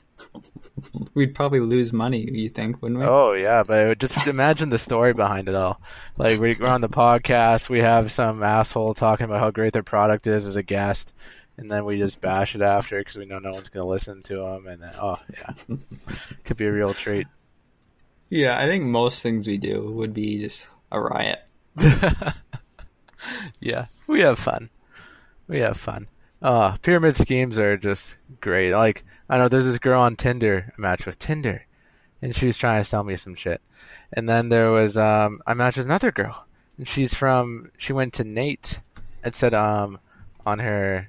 [1.13, 2.29] We'd probably lose money.
[2.29, 3.05] You think, wouldn't we?
[3.05, 5.81] Oh yeah, but it would- just imagine the story behind it all.
[6.17, 9.83] Like we- we're on the podcast, we have some asshole talking about how great their
[9.83, 11.13] product is as a guest,
[11.57, 14.37] and then we just bash it after because we know no one's gonna listen to
[14.37, 14.67] them.
[14.67, 15.75] And then, oh yeah,
[16.45, 17.27] could be a real treat.
[18.29, 21.39] Yeah, I think most things we do would be just a riot.
[23.59, 24.69] yeah, we have fun.
[25.47, 26.07] We have fun.
[26.41, 28.73] Uh, pyramid schemes are just great.
[28.73, 31.65] Like I know there's this girl on Tinder I matched with Tinder,
[32.21, 33.61] and she was trying to sell me some shit.
[34.13, 36.45] And then there was um, I matched with another girl,
[36.77, 38.79] and she's from she went to NAIT.
[39.23, 39.99] It said um
[40.45, 41.07] on her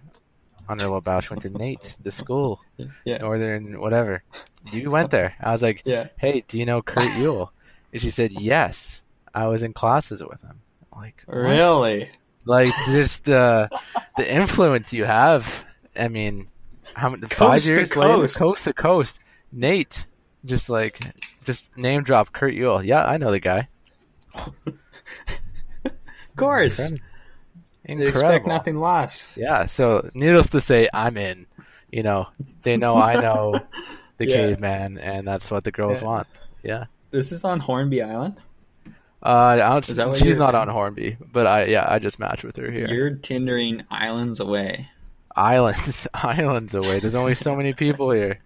[0.69, 2.61] on her little bio she went to NAIT, the school,
[3.05, 4.23] Yeah, Northern whatever.
[4.71, 5.35] You went there.
[5.41, 6.09] I was like, yeah.
[6.19, 7.53] hey, do you know Kurt Yule?
[7.93, 9.03] And she said, yes.
[9.35, 10.61] I was in classes with him.
[10.95, 11.37] Like what?
[11.37, 12.11] Really?
[12.45, 13.69] Like just the
[14.17, 15.65] the influence you have.
[15.97, 16.49] I mean,
[16.95, 18.37] how many five Coast to years later, coast.
[18.37, 19.19] coast to coast.
[19.53, 20.07] NAIT,
[20.45, 20.99] just like
[21.45, 22.83] just name drop Kurt Yule.
[22.85, 23.69] Yeah, I know the guy.
[24.35, 24.53] Of
[26.37, 26.79] course.
[26.79, 27.07] Incredible.
[27.85, 28.09] They Incredible.
[28.09, 29.37] expect nothing less.
[29.39, 29.67] Yeah.
[29.67, 31.47] So needless to say, I'm in.
[31.91, 32.29] You know,
[32.63, 33.53] they know I know
[34.17, 34.37] the Yeah.
[34.37, 36.07] caveman, and that's what the girls Yeah.
[36.07, 36.27] want.
[36.63, 36.85] Yeah.
[37.11, 38.41] This is on Hornby Island.
[39.25, 40.63] Uh, I don't, Is that what she's not saying?
[40.63, 42.89] on Hornby, but I yeah I just matched with her here.
[42.89, 44.89] You're tindering islands away.
[45.37, 46.99] Islands, islands away.
[46.99, 48.41] There's only so many people here.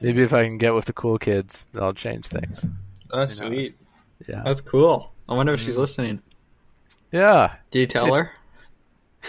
[0.00, 2.64] Maybe if I can get with the cool kids, that'll change things.
[3.12, 3.74] That's You know, sweet.
[4.28, 4.42] Yeah.
[4.44, 5.12] That's cool.
[5.28, 6.22] I wonder if she's listening.
[7.12, 7.54] Yeah.
[7.70, 8.30] Do you tell her?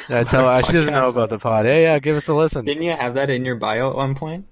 [0.07, 1.65] I tell her she doesn't know about the pod.
[1.65, 2.63] Hey, yeah, give us a listen.
[2.65, 4.45] Didn't you have that in your bio at one point?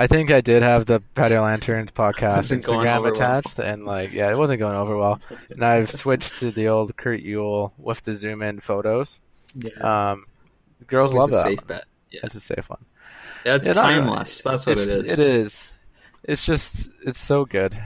[0.00, 3.14] I think I did have the Patio Lanterns podcast Instagram over well.
[3.14, 5.20] attached, and like, yeah, it wasn't going over well.
[5.50, 9.20] And I've switched to the old Kurt Yule with the zoom in photos.
[9.54, 9.72] Yeah.
[10.12, 10.24] Um,
[10.86, 11.42] girls love a that.
[11.42, 11.66] safe one.
[11.66, 11.84] bet.
[12.10, 12.20] Yeah.
[12.24, 12.82] It's a safe one.
[13.44, 14.00] Yeah, it's Yeah, not really.
[14.00, 14.42] timeless.
[14.42, 15.12] That's what it is.
[15.12, 15.72] It is.
[16.24, 17.78] It's just it's so good,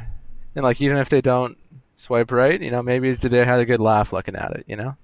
[0.54, 1.58] and like even if they don't
[1.96, 4.64] swipe right, you know, maybe they had a good laugh looking at it.
[4.68, 4.96] You know.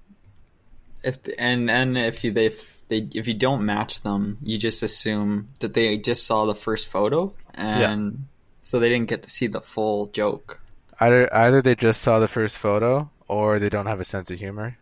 [1.03, 4.83] If and and if you they if they if you don't match them, you just
[4.83, 8.27] assume that they just saw the first photo and
[8.59, 10.61] so they didn't get to see the full joke.
[10.99, 14.37] Either either they just saw the first photo, or they don't have a sense of
[14.37, 14.77] humor.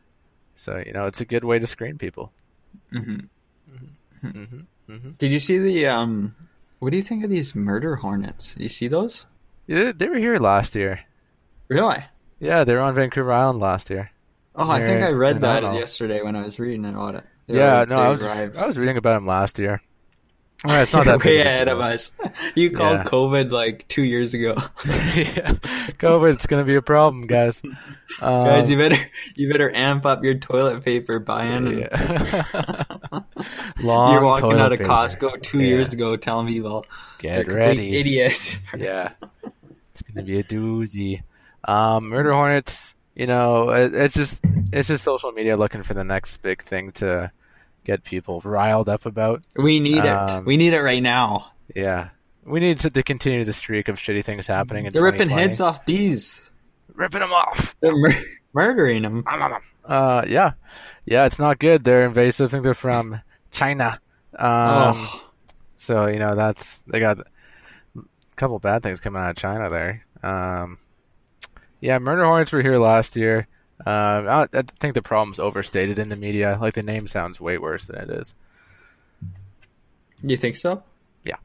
[0.58, 2.34] So you know, it's a good way to screen people.
[2.91, 3.30] hmm
[4.22, 4.43] hmm
[4.89, 6.36] hmm Did you see the um?
[6.80, 8.56] What do you think of these murder hornets?
[8.58, 9.26] You see those?
[9.67, 11.06] Yeah, they were here last year.
[11.67, 12.04] Really?
[12.39, 14.10] Yeah, they were on Vancouver Island last year.
[14.56, 17.24] Oh, I think I read that yesterday when I was reading about it.
[17.50, 18.56] They yeah, were- no, I was arrived.
[18.58, 19.82] I was reading about him last year.
[20.66, 22.12] Well, it's not that way ahead of us.
[22.56, 23.04] You called Yeah.
[23.06, 24.54] COVID like two years ago,
[24.86, 25.54] yeah.
[26.00, 27.62] COVID's gonna be a problem, guys.
[28.22, 28.70] Um, guys.
[28.70, 28.98] You better
[29.36, 31.80] you better amp up your toilet paper buying.
[31.80, 32.84] yeah.
[33.82, 34.90] Long You're walking out of paper.
[34.90, 35.68] Costco two Yeah.
[35.68, 36.86] years ago telling people
[37.20, 37.76] Get ready.
[37.78, 38.60] complete idiot.
[38.78, 39.12] Yeah,
[39.92, 41.22] it's gonna be a doozy.
[41.64, 42.96] Um, Murder Hornets.
[43.16, 44.40] You know, it, it's just
[44.72, 47.32] it's just social media looking for the next big thing to
[47.84, 49.44] get people riled up about.
[49.56, 50.46] We need Um, it.
[50.46, 51.52] We need it right now.
[51.76, 52.10] Yeah,
[52.46, 54.86] we need to, to continue the streak of shitty things happening.
[54.86, 56.52] In They're ripping heads off bees.
[56.94, 57.76] ripping them off.
[57.82, 59.24] They're mur- murdering them.
[59.86, 60.52] Uh, yeah,
[61.06, 61.84] yeah, it's not good.
[61.84, 62.50] They're invasive.
[62.50, 64.00] I think they're from China.
[64.38, 64.50] Um,
[64.96, 65.30] oh,
[65.78, 68.02] so you know that's they got a
[68.36, 70.06] couple bad things coming out of China there.
[70.22, 70.78] Um,
[71.82, 73.48] yeah, murder hornets were here last year.
[73.86, 76.58] Um, I, I think the problem's overstated in the media.
[76.60, 78.34] Like the name sounds way worse than it is.
[80.22, 80.84] you think so?
[81.24, 81.38] Yeah.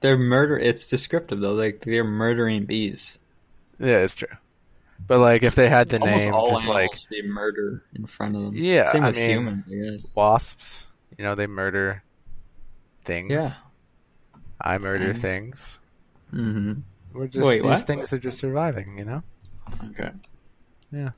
[0.00, 0.58] They're murder.
[0.58, 1.54] It's descriptive though.
[1.54, 3.18] Like they're murdering bees.
[3.78, 4.28] Yeah, it's true.
[5.06, 8.36] But like if they had the Almost name, all just like they murder in front
[8.36, 8.54] of them.
[8.56, 9.64] Yeah, Same I with mean- humans.
[9.68, 10.06] I guess.
[10.14, 10.86] wasps,
[11.18, 12.02] you know, they murder
[13.04, 13.30] things.
[13.32, 13.52] Yeah.
[14.60, 15.20] I murder Things.
[15.20, 15.78] things.
[16.32, 16.72] Mm-hmm.
[17.12, 17.86] We're just Wait, these what?
[17.86, 19.22] things are just surviving, you know.
[19.90, 20.10] Okay.
[20.90, 21.10] Yeah,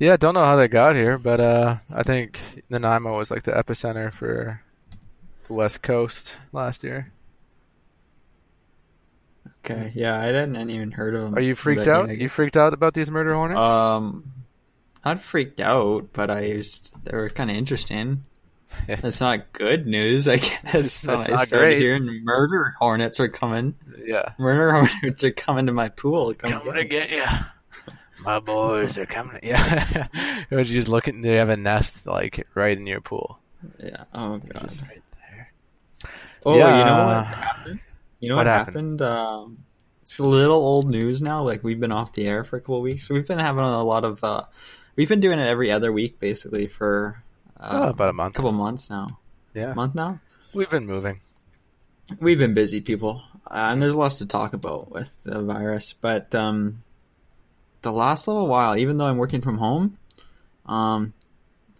[0.00, 4.12] don't know how they got here, but uh, I think Nanaimo was like the epicenter
[4.12, 4.60] for
[5.48, 7.12] the West Coast last year.
[9.64, 9.92] Okay.
[9.94, 11.34] Yeah, I didn't even heard of them.
[11.36, 12.08] Are you freaked out?
[12.08, 13.58] yeah, You freaked out about these murder hornets?
[13.58, 14.32] Um,
[15.04, 16.78] not freaked out, but I was.
[17.04, 18.24] They were kind of interesting.
[18.88, 21.02] That's not good news, I guess.
[21.02, 21.78] That's I started great.
[21.78, 23.74] hearing murder hornets are coming.
[24.04, 24.32] yeah.
[24.38, 26.34] Murder hornets are coming to my pool.
[26.34, 27.38] Come Coming get to get ya.
[28.24, 29.40] My boys are coming.
[29.42, 30.08] Yeah.
[30.50, 33.38] or you just looking, they have a nest like right in your pool.
[33.82, 34.04] Yeah.
[34.14, 34.62] Oh god.
[34.62, 35.52] Just right there.
[36.46, 36.66] Oh, you know
[37.06, 37.80] what happened?
[38.20, 39.00] You know What what, happened?
[39.00, 39.02] happened?
[39.02, 39.58] Um,
[40.02, 41.42] it's a little old news now.
[41.42, 43.08] Like we've been off the air for a couple of weeks.
[43.10, 44.22] We've been having a lot of.
[44.22, 44.44] Uh,
[44.96, 47.22] we've been doing it every other week, basically, for
[47.58, 48.34] uh, Oh, about a month.
[48.34, 49.18] couple months now.
[49.54, 49.72] Yeah.
[49.74, 50.20] month now.
[50.52, 51.20] We've been moving.
[52.20, 55.94] We've been busy, people, uh, and there's lots to talk about with the virus.
[55.94, 56.82] But um,
[57.84, 59.96] the last little while, even though I'm working from home,
[60.66, 61.12] um,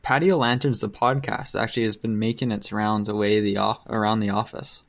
[0.02, 4.84] Patio Lanterns, the podcast, actually has been making its rounds away the around the office.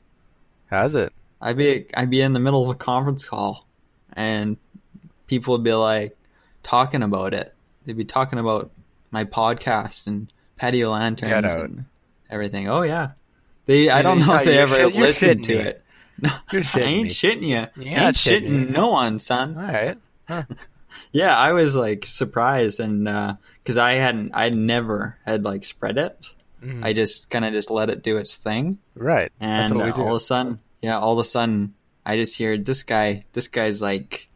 [0.66, 1.12] Has it?
[1.40, 3.66] I'd be I'd be in the middle of a conference call,
[4.12, 4.56] and
[5.26, 6.16] people would be like
[6.62, 7.54] talking about it.
[7.84, 8.70] They'd be talking about
[9.10, 11.84] my podcast and patio lanterns and
[12.30, 12.68] everything.
[12.68, 13.12] Oh yeah,
[13.64, 13.88] they.
[13.90, 15.60] I don't know no, if they ever shit- listened to me.
[15.62, 15.82] it.
[16.18, 17.10] No, I ain't me.
[17.10, 17.84] shitting you.
[17.84, 19.54] Ain't shitting shitting no one, son.
[19.54, 19.98] All right.
[21.12, 23.04] Yeah, I was like surprised, and
[23.62, 26.32] because I hadn't, I never had like spread it.
[26.62, 26.84] Mhm.
[26.84, 28.78] I just kind of just let it do its thing.
[28.94, 29.30] right.
[29.40, 32.82] And uh, all of a sudden, yeah, all of a sudden, I just hear this
[32.82, 33.22] guy.
[33.32, 34.28] This guy's like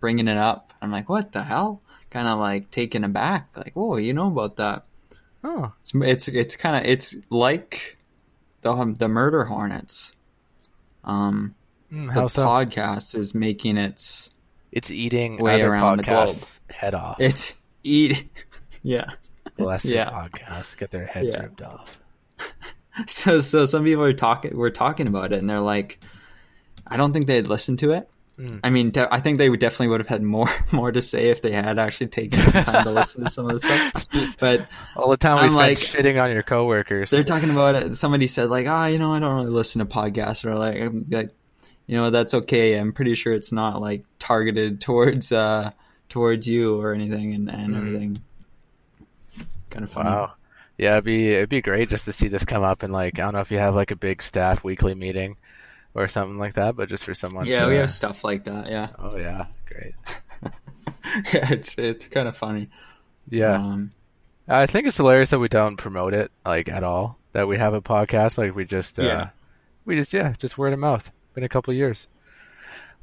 [0.00, 0.72] bringing it up.
[0.82, 1.80] I'm like, what the hell?
[2.12, 3.48] kind of like taken aback.
[3.56, 4.84] Like, whoa, you know about that?
[5.42, 7.96] Oh, It's it's it's kind of it's like
[8.60, 10.14] the um, the Murder Hornets.
[11.04, 11.54] Um,
[11.90, 12.46] mm, the so?
[12.46, 14.30] podcast is making its
[14.72, 16.36] it's eating way other around the globe.
[16.70, 17.16] head off.
[17.20, 18.28] it's eat.
[18.82, 19.10] yeah.
[19.56, 20.10] Bless your yeah.
[20.10, 21.42] podcasts get their heads Yeah.
[21.42, 21.98] ripped off.
[23.06, 25.98] So so some people are talking We're talking about it, and they're like,
[26.86, 28.06] I don't think they'd listen to it.
[28.38, 28.60] Mm.
[28.62, 31.30] I mean, de- I think they would definitely would have had more more to say
[31.30, 34.36] if they had actually taken some time to listen to some of the stuff.
[34.38, 37.08] But All the time we I'm like- shitting on your coworkers.
[37.08, 37.96] they're talking about it.
[37.96, 41.06] Somebody said like, ah, you know, I don't really listen to podcasts, or like, I'm
[41.08, 41.30] like,
[41.86, 42.78] you know, that's okay.
[42.78, 45.70] I'm pretty sure it's not like targeted towards uh
[46.08, 47.76] towards you or anything, and and Mhm.
[47.76, 48.22] everything.
[49.70, 50.10] Kind of funny.
[50.10, 50.32] Wow.
[50.78, 53.22] Yeah, it'd be it'd be great just to see this come up and like I
[53.22, 55.36] don't know if you have like a big staff weekly meeting
[55.94, 57.46] or something like that, but just for someone.
[57.46, 58.68] Yeah, to, we have stuff like that.
[58.70, 59.94] Yeah, Oh yeah, great.
[61.32, 62.68] yeah, it's it's kind of funny.
[63.28, 63.92] Yeah, Um,
[64.48, 67.18] I think it's hilarious that we don't promote it like at all.
[67.32, 69.28] That we have a podcast, like we just uh, Yeah.
[69.84, 71.10] we just yeah, just word of mouth.
[71.34, 72.08] Been a couple years.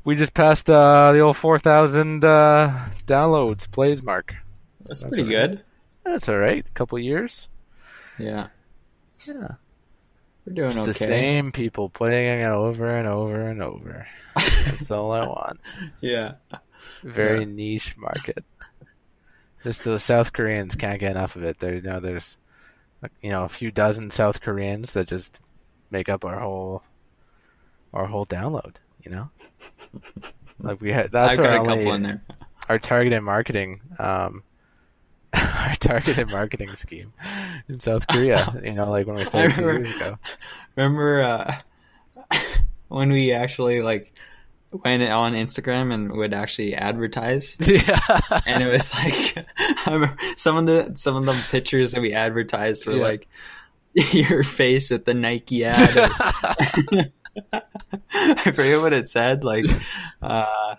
[0.03, 4.33] We just passed uh, the old four thousand uh, downloads plays mark.
[4.85, 5.49] that's, That's pretty all right.
[5.51, 5.63] good.
[6.05, 6.65] That's all right.
[6.65, 7.47] A couple years.
[8.17, 8.47] Yeah,
[9.27, 9.55] Yeah.
[10.45, 10.89] we're doing Just okay.
[10.91, 14.07] the same people playing it over and over and over.
[14.35, 15.59] That's all I want.
[16.01, 16.33] Yeah,
[17.03, 17.45] Very Yeah.
[17.45, 18.43] niche market.
[19.63, 21.59] Just the South Koreans can't get enough of it.
[21.59, 22.37] There, you know, there's,
[23.21, 25.37] you know, a few dozen South Koreans that just
[25.91, 26.81] make up our whole,
[27.93, 28.75] our whole download.
[29.04, 29.30] You know,
[30.60, 31.12] like we had.
[31.12, 32.23] That's I've our got a couple in there.
[32.67, 34.43] Our targeted marketing, um,
[35.34, 37.13] our targeted marketing scheme
[37.67, 38.60] in South Korea.
[38.63, 40.17] You know, like when we started two remember- years ago.
[40.75, 41.56] Remember uh,
[42.89, 44.13] when we actually like
[44.71, 47.58] went on Instagram and would actually advertise?
[47.62, 47.99] yeah.
[48.45, 49.45] and it was like
[49.86, 53.04] I remember some of the some of the pictures that we advertised were Yeah.
[53.04, 53.28] like
[54.12, 57.12] your face with the Nike ad.
[58.13, 59.43] I forget what it said.
[59.43, 59.65] Like,
[60.21, 60.75] uh,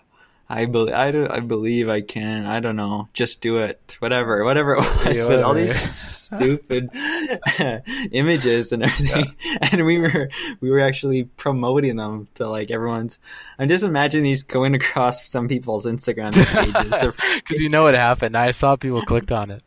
[0.49, 2.45] I believe I, don't- I believe I can.
[2.45, 3.07] I don't know.
[3.13, 3.95] Just do it.
[3.99, 4.43] Whatever.
[4.43, 5.17] Whatever it was.
[5.17, 6.89] Yeah, but all these stupid
[8.11, 9.35] images and everything.
[9.61, 13.17] And we were we were actually promoting them to like everyone's.
[13.59, 17.13] I'm just imagining these going across some people's Instagram pages.
[17.35, 18.35] Because you know what happened.
[18.37, 19.63] I saw people clicked on it.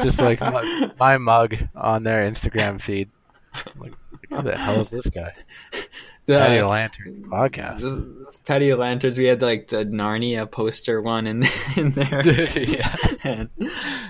[0.00, 3.08] Just like my, my mug on their Instagram feed.
[3.54, 3.94] I'm like,
[4.28, 5.32] who the hell is this guy?
[6.30, 7.80] The, Patio Lanterns podcast.
[7.80, 9.18] the patio lanterns.
[9.18, 11.44] We had like the Narnia poster one in
[11.76, 12.22] in there.
[12.58, 12.96] yeah.
[13.22, 13.48] and,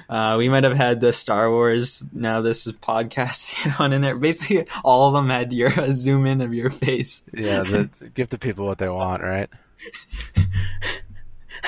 [0.09, 2.04] uh, we might have had the Star Wars.
[2.12, 4.16] Now this is podcast one in there.
[4.16, 7.22] Basically, all of them had your a zoom in of your face.
[7.35, 9.48] Yeah, the, give the people what they want, right?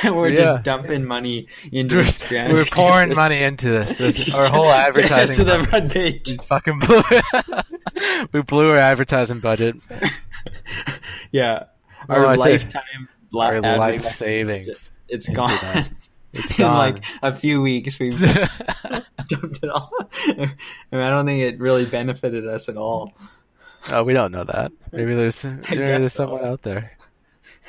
[0.04, 0.36] And we're Yeah.
[0.36, 2.52] just dumping money into We're, Instagram.
[2.52, 3.98] we're pouring This- money into this.
[3.98, 6.38] this our whole advertising to the budget front page.
[6.46, 7.02] fucking blew.
[8.32, 9.76] we blew our advertising budget.
[11.32, 11.64] Yeah,
[12.08, 15.48] Oh, our I lifetime li- Our life savings—it's gone.
[15.62, 15.90] that.
[16.32, 19.92] It's in like a few weeks, we've dumped it all.
[20.28, 20.50] I,
[20.90, 23.12] mean, I don't think it really benefited us at all.
[23.90, 24.72] oh, we don't know that.
[24.92, 26.24] Maybe there's maybe there's so.
[26.26, 26.96] someone out there.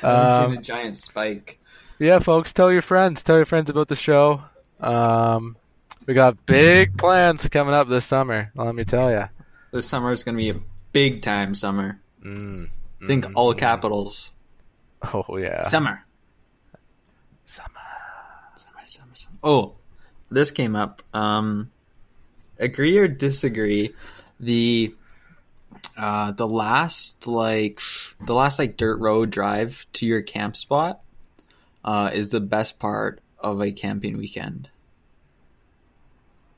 [0.02, 1.58] I haven't Um, seen a giant spike.
[1.98, 3.22] yeah, folks, tell your friends.
[3.22, 4.42] Tell your friends about the show.
[4.80, 5.56] Um,
[6.06, 8.50] we got big plans coming up this summer.
[8.54, 9.28] Let me tell you.
[9.70, 10.60] This summer is going to be a
[10.92, 12.00] big time summer.
[12.24, 12.70] Mm,
[13.06, 14.32] Think mm, all capitals.
[15.02, 15.60] Oh yeah.
[15.60, 16.04] Summer.
[17.44, 17.68] Summer.
[18.56, 19.38] Summer, summer, summer.
[19.42, 19.74] Oh,
[20.30, 21.02] this came up.
[21.12, 21.70] Um,
[22.58, 23.94] agree or disagree?
[24.40, 24.94] The
[25.96, 27.80] uh, the last like
[28.20, 31.00] the last like dirt road drive to your camp spot
[31.84, 34.70] uh, is the best part of a camping weekend.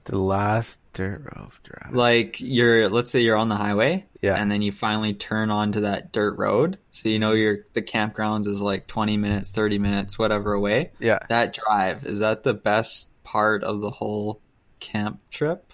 [0.04, 1.94] The last dirt road drive.
[1.94, 4.34] Like you're, let's say you're on the highway, Yeah.
[4.34, 6.78] and then you finally turn onto that dirt road.
[6.90, 10.90] So you know your the campgrounds is like 20 minutes, 30 minutes, whatever away.
[10.98, 11.18] yeah.
[11.28, 14.40] That drive is that the best part of the whole
[14.80, 15.72] camp trip?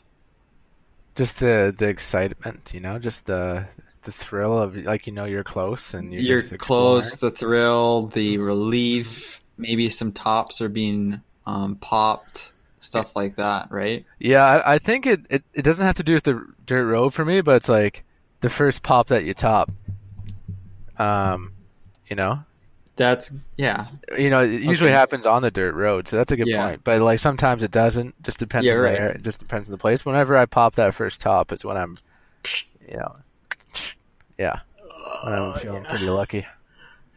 [1.14, 3.66] Just the the excitement, you know, just the
[4.04, 8.38] the thrill of like you know you're close and you're, You're close, the thrill, the
[8.38, 9.40] relief.
[9.58, 12.52] Maybe some tops are being um, popped,
[12.82, 14.04] stuff like that, right?
[14.18, 17.14] Yeah, I, I think it, it it doesn't have to do with the dirt road
[17.14, 18.04] for me, but it's like
[18.40, 19.70] the first pop that you top.
[20.98, 21.52] Um,
[22.08, 22.40] you know,
[22.96, 23.86] That's yeah,
[24.18, 24.98] you know, it usually Okay.
[24.98, 26.66] happens on the dirt road, so that's a good Yeah.
[26.68, 26.84] point.
[26.84, 28.20] But like sometimes it doesn't.
[28.22, 28.98] Just depends Yeah, on right.
[28.98, 29.08] where.
[29.12, 30.04] It just depends on the place.
[30.04, 31.96] Whenever I pop that first top, is when I'm,
[32.88, 33.16] you know,
[34.38, 34.60] yeah,
[35.24, 36.46] when I'm feeling pretty lucky.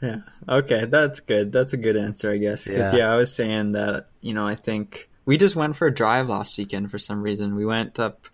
[0.02, 0.18] Yeah.
[0.48, 1.52] Okay, that's good.
[1.52, 2.66] That's a good answer, I guess.
[2.68, 3.00] Because Yeah.
[3.00, 3.14] yeah.
[3.14, 6.58] I was saying that you know I think we just went for a drive last
[6.58, 7.56] weekend for some reason.
[7.56, 8.28] We went up,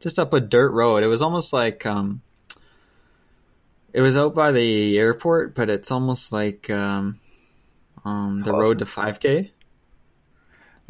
[0.00, 1.02] just up a dirt road.
[1.02, 2.22] It was almost like um,
[3.92, 7.20] it was out by the airport, but it's almost like um,
[8.04, 9.52] um, the road to five k.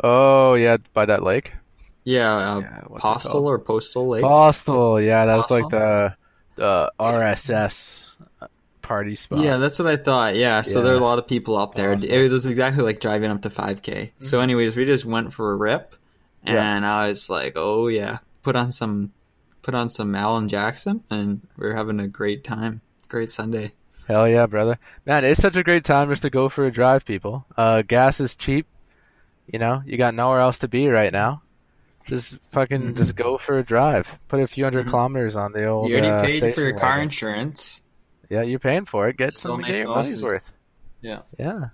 [0.03, 1.53] Oh yeah, by that lake.
[2.05, 4.23] Yeah, uh, Yeah, Postal or Postal Lake.
[4.23, 5.63] Postal, yeah, that was Postal?
[5.63, 6.17] like the
[6.57, 8.08] the RSS
[8.89, 9.41] party spot.
[9.41, 10.35] Yeah, that's what I thought.
[10.35, 10.85] Yeah, so Yeah.
[10.85, 11.93] there are a lot of people up there.
[11.95, 12.09] Awesome.
[12.11, 14.13] It was exactly like driving up to 5K.
[14.19, 15.95] So, anyways, we just went for a rip,
[16.47, 16.77] Yeah.
[16.77, 19.13] and I was like, "Oh yeah, put on some,
[19.63, 22.81] put on some Alan Jackson," and we are having a great time.
[23.09, 23.73] Great Sunday.
[24.07, 24.79] Hell yeah, brother.
[25.07, 27.45] Man, it's such a great time just to go for a drive, people.
[27.57, 28.67] Uh, gas is cheap.
[29.53, 31.43] You know, you got nowhere else to be right now.
[32.07, 32.97] Just fucking Mhm.
[32.97, 34.19] just go for a drive.
[34.29, 34.91] Put a few 100 Mhm.
[34.91, 35.89] kilometers on the old.
[35.91, 37.05] you already uh, paid for your car wagon.
[37.05, 37.83] insurance.
[38.29, 39.17] Yeah, you're paying for it.
[39.17, 40.51] Get Just some, get your money's worth.
[41.01, 41.69] Yeah, Yeah,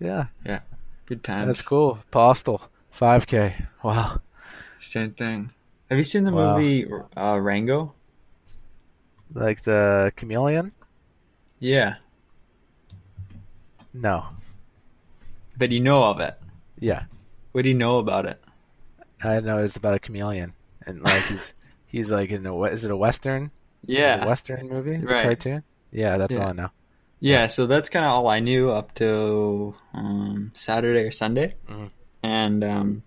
[0.00, 0.60] yeah, Yeah.
[1.06, 1.46] good times.
[1.46, 1.98] that's cool.
[2.10, 2.62] Postal,
[2.98, 3.54] 5K.
[3.82, 4.20] Wow.
[4.80, 5.50] Same thing.
[5.88, 6.56] Have you seen the Wow.
[6.56, 7.94] movie uh, Rango?
[9.34, 10.72] Like the chameleon?
[11.60, 11.96] Yeah,
[13.92, 14.26] No.
[15.56, 16.38] but you know of it.
[16.78, 17.04] Yeah,
[17.52, 18.40] What do you know about it?
[19.22, 20.52] I know it's about a chameleon,
[20.86, 21.52] and like he's
[21.86, 23.50] he's like in the is it a western?
[23.88, 24.94] Yeah, western movie.
[24.96, 25.24] It's Right.
[25.24, 25.62] cartoon.
[25.90, 26.40] Yeah, that's Yeah.
[26.42, 26.68] all I know.
[27.20, 31.54] Yeah, so that's kind of all I knew up to um, Saturday or Sunday.
[31.68, 31.88] Mhm.
[32.22, 33.02] And um,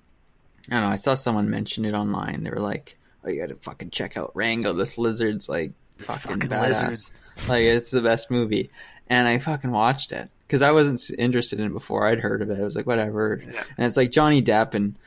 [0.69, 2.43] I don't know, I saw someone mention it online.
[2.43, 4.73] They were like, "Oh, you gotta fucking check out Rango.
[4.73, 6.87] This lizard's like fucking, fucking badass.
[6.89, 7.13] lizard."
[7.47, 8.69] Like it's the best movie."
[9.07, 12.07] And I fucking watched it because I wasn't interested in it before.
[12.07, 12.59] I'd heard of it.
[12.59, 13.41] I was like, whatever.
[13.45, 13.63] Yeah.
[13.77, 14.97] And it's like Johnny Depp and.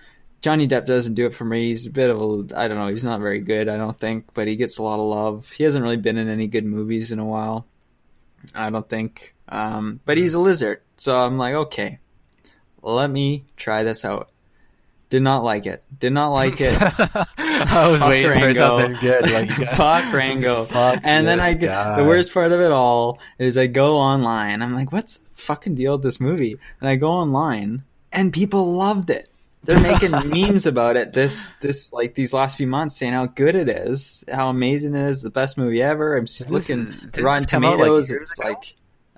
[0.44, 1.68] Johnny Depp doesn't do it for me.
[1.68, 4.26] He's a bit of a, I don't know, he's not very good, I don't think,
[4.34, 5.50] but he gets a lot of love.
[5.50, 7.66] He hasn't really been in any good movies in a while.
[8.54, 9.34] I don't think.
[9.48, 11.98] Um, but he's a lizard, so I'm like, okay,
[12.82, 14.28] let me try this out.
[15.08, 15.82] Did not like it.
[15.98, 16.76] Did not like it.
[17.38, 18.78] I was Fuck waiting for Rango.
[18.80, 19.30] something good.
[19.30, 20.64] Like, Fuck Rango.
[20.66, 21.96] Fuck and then I get guy.
[21.96, 24.60] the worst part of it all is I go online.
[24.60, 26.58] I'm like, what's the fucking deal with this movie?
[26.82, 29.30] And I go online, and people loved it.
[29.64, 33.54] They're making memes about it this this like these last few months, saying how good
[33.56, 36.16] it is, how amazing it is, the best movie ever.
[36.16, 38.10] I'm just looking did the Rotten come like, Tomatoes.
[38.10, 38.48] it's ago?
[38.50, 38.76] like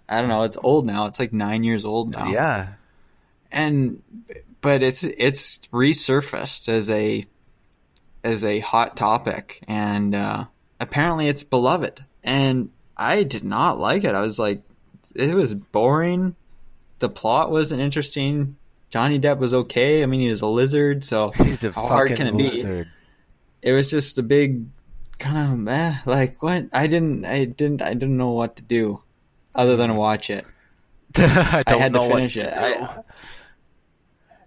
[0.08, 0.42] I don't know.
[0.42, 1.06] It's old now.
[1.06, 2.68] It's like nine years old now Yeah.
[3.52, 4.02] and
[4.60, 7.24] but it's it's resurfaced as a
[8.24, 10.44] as a hot topic and uh
[10.80, 14.62] apparently it's beloved and i did not like it i was like
[15.14, 16.34] it was boring
[16.98, 18.56] the plot wasn't interesting
[18.96, 22.16] johnny depp was okay i mean he was a lizard so He's a how hard
[22.16, 22.88] can it be lizard.
[23.62, 24.66] it was just a big
[25.18, 29.02] kind of eh, like what i didn't i didn't i didn't know what to do
[29.54, 30.44] other than watch it
[31.16, 32.52] I I had to finish to it.
[32.52, 32.98] I,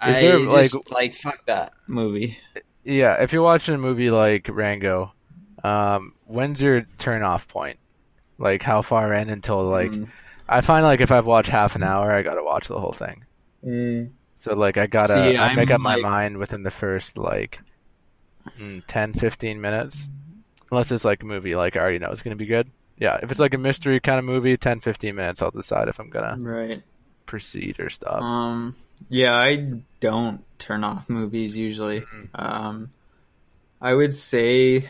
[0.02, 2.38] I there, just like- like fuck that movie.
[2.84, 5.12] Yeah, if you're watching a movie like Rango,
[5.64, 7.80] um, when's your turn off point?
[8.38, 10.10] Like how far in until like Mm.
[10.48, 13.26] I find like if I've watched half an hour, I gotta watch the whole thing.
[13.66, 14.12] Mm.
[14.40, 17.60] So like I gotta See, I make up my like- mind within the first like
[18.58, 20.08] mm, 10, 15 minutes.
[20.72, 22.70] Unless it's like a movie like I already know it's gonna be good.
[22.98, 26.00] Yeah, if it's like a mystery kind of movie, 10, 15 minutes, I'll decide if
[26.00, 26.82] I'm gonna Right.
[27.26, 28.22] proceed or stop.
[28.22, 28.76] Um.
[29.10, 32.00] Yeah, I don't turn off movies usually.
[32.02, 32.26] Mm-hmm.
[32.36, 32.92] Um,
[33.82, 34.90] I would say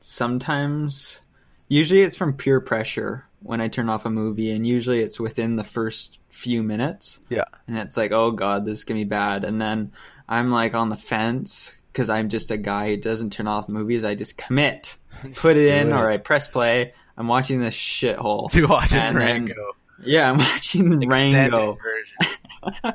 [0.00, 1.20] sometimes,
[1.68, 5.56] usually it's from peer pressure when I turn off a movie, and usually it's within
[5.56, 7.20] the first few minutes.
[7.28, 7.44] Yeah.
[7.66, 9.92] and it's like, oh god, this is gonna be bad, and then
[10.28, 14.04] I'm like on the fence because I'm just a guy who doesn't turn off movies.
[14.04, 14.96] I just commit,
[15.36, 15.92] put it in, it.
[15.92, 16.94] or I press play.
[17.16, 18.50] I'm watching this shithole.
[18.52, 19.72] to watch it and then- Rango.
[20.02, 21.76] Yeah, I'm watching Rango.
[21.76, 22.94] version.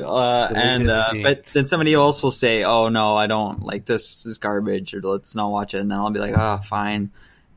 [0.00, 4.24] uh, and uh, but then somebody else will say, "Oh no, I don't like this.
[4.26, 7.10] Is garbage," or "Let's not watch it." And then I'll be like, "Oh, fine."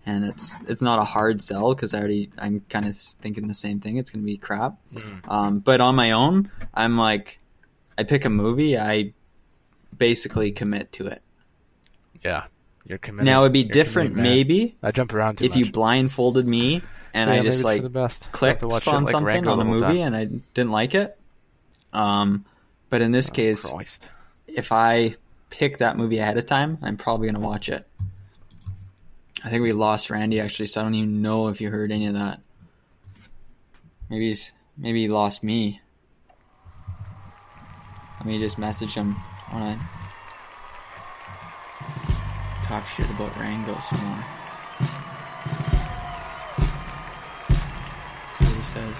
[0.05, 3.53] And it's it's not a hard sell because I already I'm kind of thinking the
[3.53, 3.97] same thing.
[3.97, 4.75] It's gonna be crap.
[4.93, 5.29] Mm.
[5.31, 7.39] Um, but on my own, I'm like,
[7.97, 9.13] I pick a movie, I
[9.95, 11.21] basically commit to it.
[12.23, 12.45] Yeah,
[12.85, 13.25] you're committed.
[13.25, 16.81] Now it'd be You're different, maybe, I jump around if you blindfolded me
[17.13, 17.81] and Yeah, I just like.
[18.31, 20.13] Clicked watch on it like something on a the movie time.
[20.13, 21.17] and I didn't like it.
[21.93, 22.45] Um,
[22.89, 24.09] but in this Oh, case, Christ.
[24.47, 25.15] if I
[25.49, 27.85] pick that movie ahead of time, I'm probably gonna watch it.
[29.43, 32.05] I think we lost Randy actually, so I don't even know if you heard any
[32.07, 32.39] of that.
[34.09, 35.81] Maybe he's maybe he lost me.
[38.19, 39.15] Let me just message him.
[39.51, 39.89] I wanna
[42.65, 44.23] talk shit about Rango some more.
[48.31, 48.95] See what he says.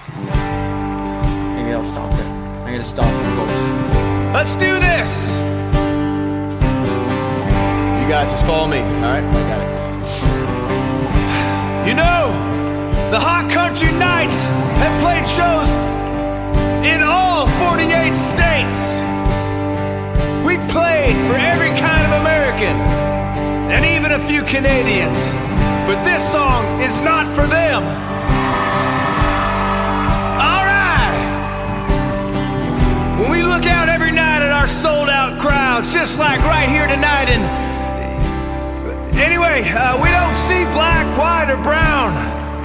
[1.54, 2.26] Maybe I'll stop it.
[2.26, 3.62] I'm gonna stop it, folks.
[4.34, 5.30] Let's do this.
[8.02, 9.22] You guys just follow me, alright?
[9.22, 9.71] I got it.
[11.82, 12.30] You know,
[13.10, 14.38] the Hot Country Knights
[14.78, 15.66] have played shows
[16.86, 18.78] in all 48 states.
[20.46, 22.78] We played for every kind of American
[23.74, 25.18] and even a few Canadians.
[25.90, 27.82] But this song is not for them.
[30.38, 31.18] All right.
[33.18, 36.86] When we look out every night at our sold out crowds, just like right here
[36.86, 37.71] tonight in
[39.22, 42.10] Anyway, uh, we don't see black, white, or brown.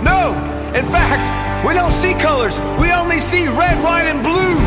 [0.03, 0.33] No,
[0.73, 1.21] in fact,
[1.63, 2.57] we don't see colors.
[2.81, 4.57] We only see red, white, and blue.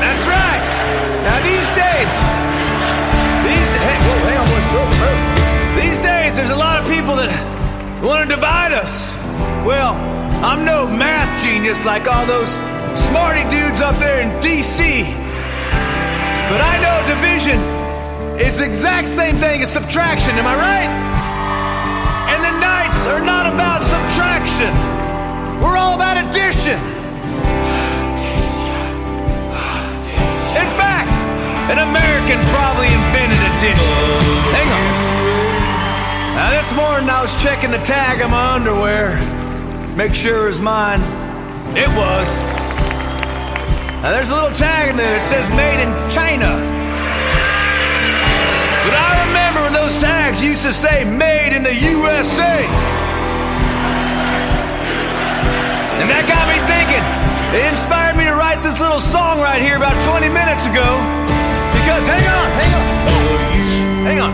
[0.00, 0.62] That's right.
[1.28, 2.10] Now these days,
[3.44, 5.82] these hey, whoa, hang on, whoa, whoa.
[5.82, 7.30] These days, there's a lot of people that
[8.02, 9.12] want to divide us.
[9.68, 9.92] Well,
[10.42, 12.48] I'm no math genius like all those
[13.08, 15.25] smarty dudes up there in D.C.
[16.48, 17.58] But I know division
[18.38, 20.90] is the exact same thing as subtraction, am I right?
[22.30, 24.70] And the Knights are not about subtraction.
[25.60, 26.78] We're all about addition.
[30.54, 31.10] In fact,
[31.66, 33.96] an American probably invented addition.
[34.54, 34.86] Hang on.
[36.36, 39.18] Now this morning I was checking the tag on my underwear.
[39.96, 41.00] Make sure it was mine.
[41.76, 42.55] It was.
[44.02, 46.52] Now there's a little tag in there that says made in China.
[48.84, 52.60] But I remember when those tags used to say made in the USA.
[55.96, 57.02] And that got me thinking.
[57.56, 60.86] It inspired me to write this little song right here about 20 minutes ago.
[61.72, 62.84] Because hang on, hang on.
[64.04, 64.32] Hang on.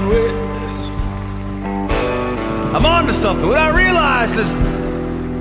[2.74, 3.46] I'm on to something.
[3.46, 4.52] What I realized is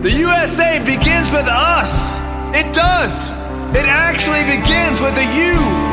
[0.03, 2.15] the USA begins with us.
[2.55, 3.40] It does.
[3.73, 5.90] It actually begins with a U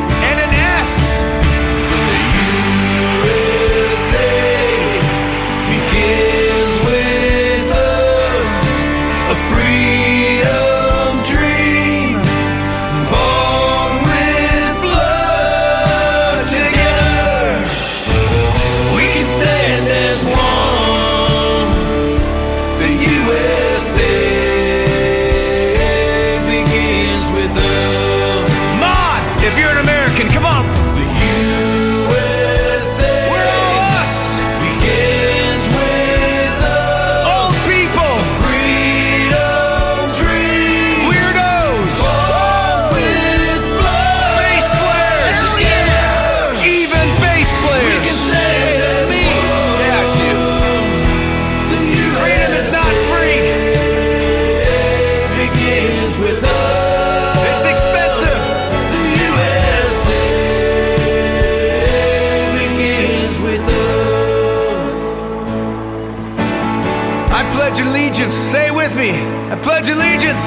[69.13, 70.43] I pledge allegiance.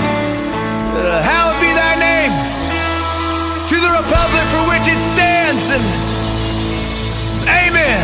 [0.94, 2.32] Uh, hallowed be thy name.
[3.70, 5.66] To the republic for which it stands.
[5.74, 5.84] And
[7.48, 7.98] amen.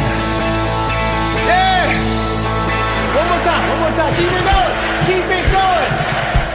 [1.46, 1.86] Yeah.
[3.14, 4.12] One more time, one more time.
[4.18, 4.74] Keep it going.
[5.06, 5.90] Keep it going.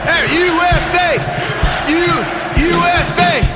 [0.04, 1.16] Hey, USA.
[1.88, 2.04] U
[2.68, 3.53] USA.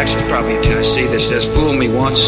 [0.00, 2.20] It's probably in Tennessee, that says, Fool me once,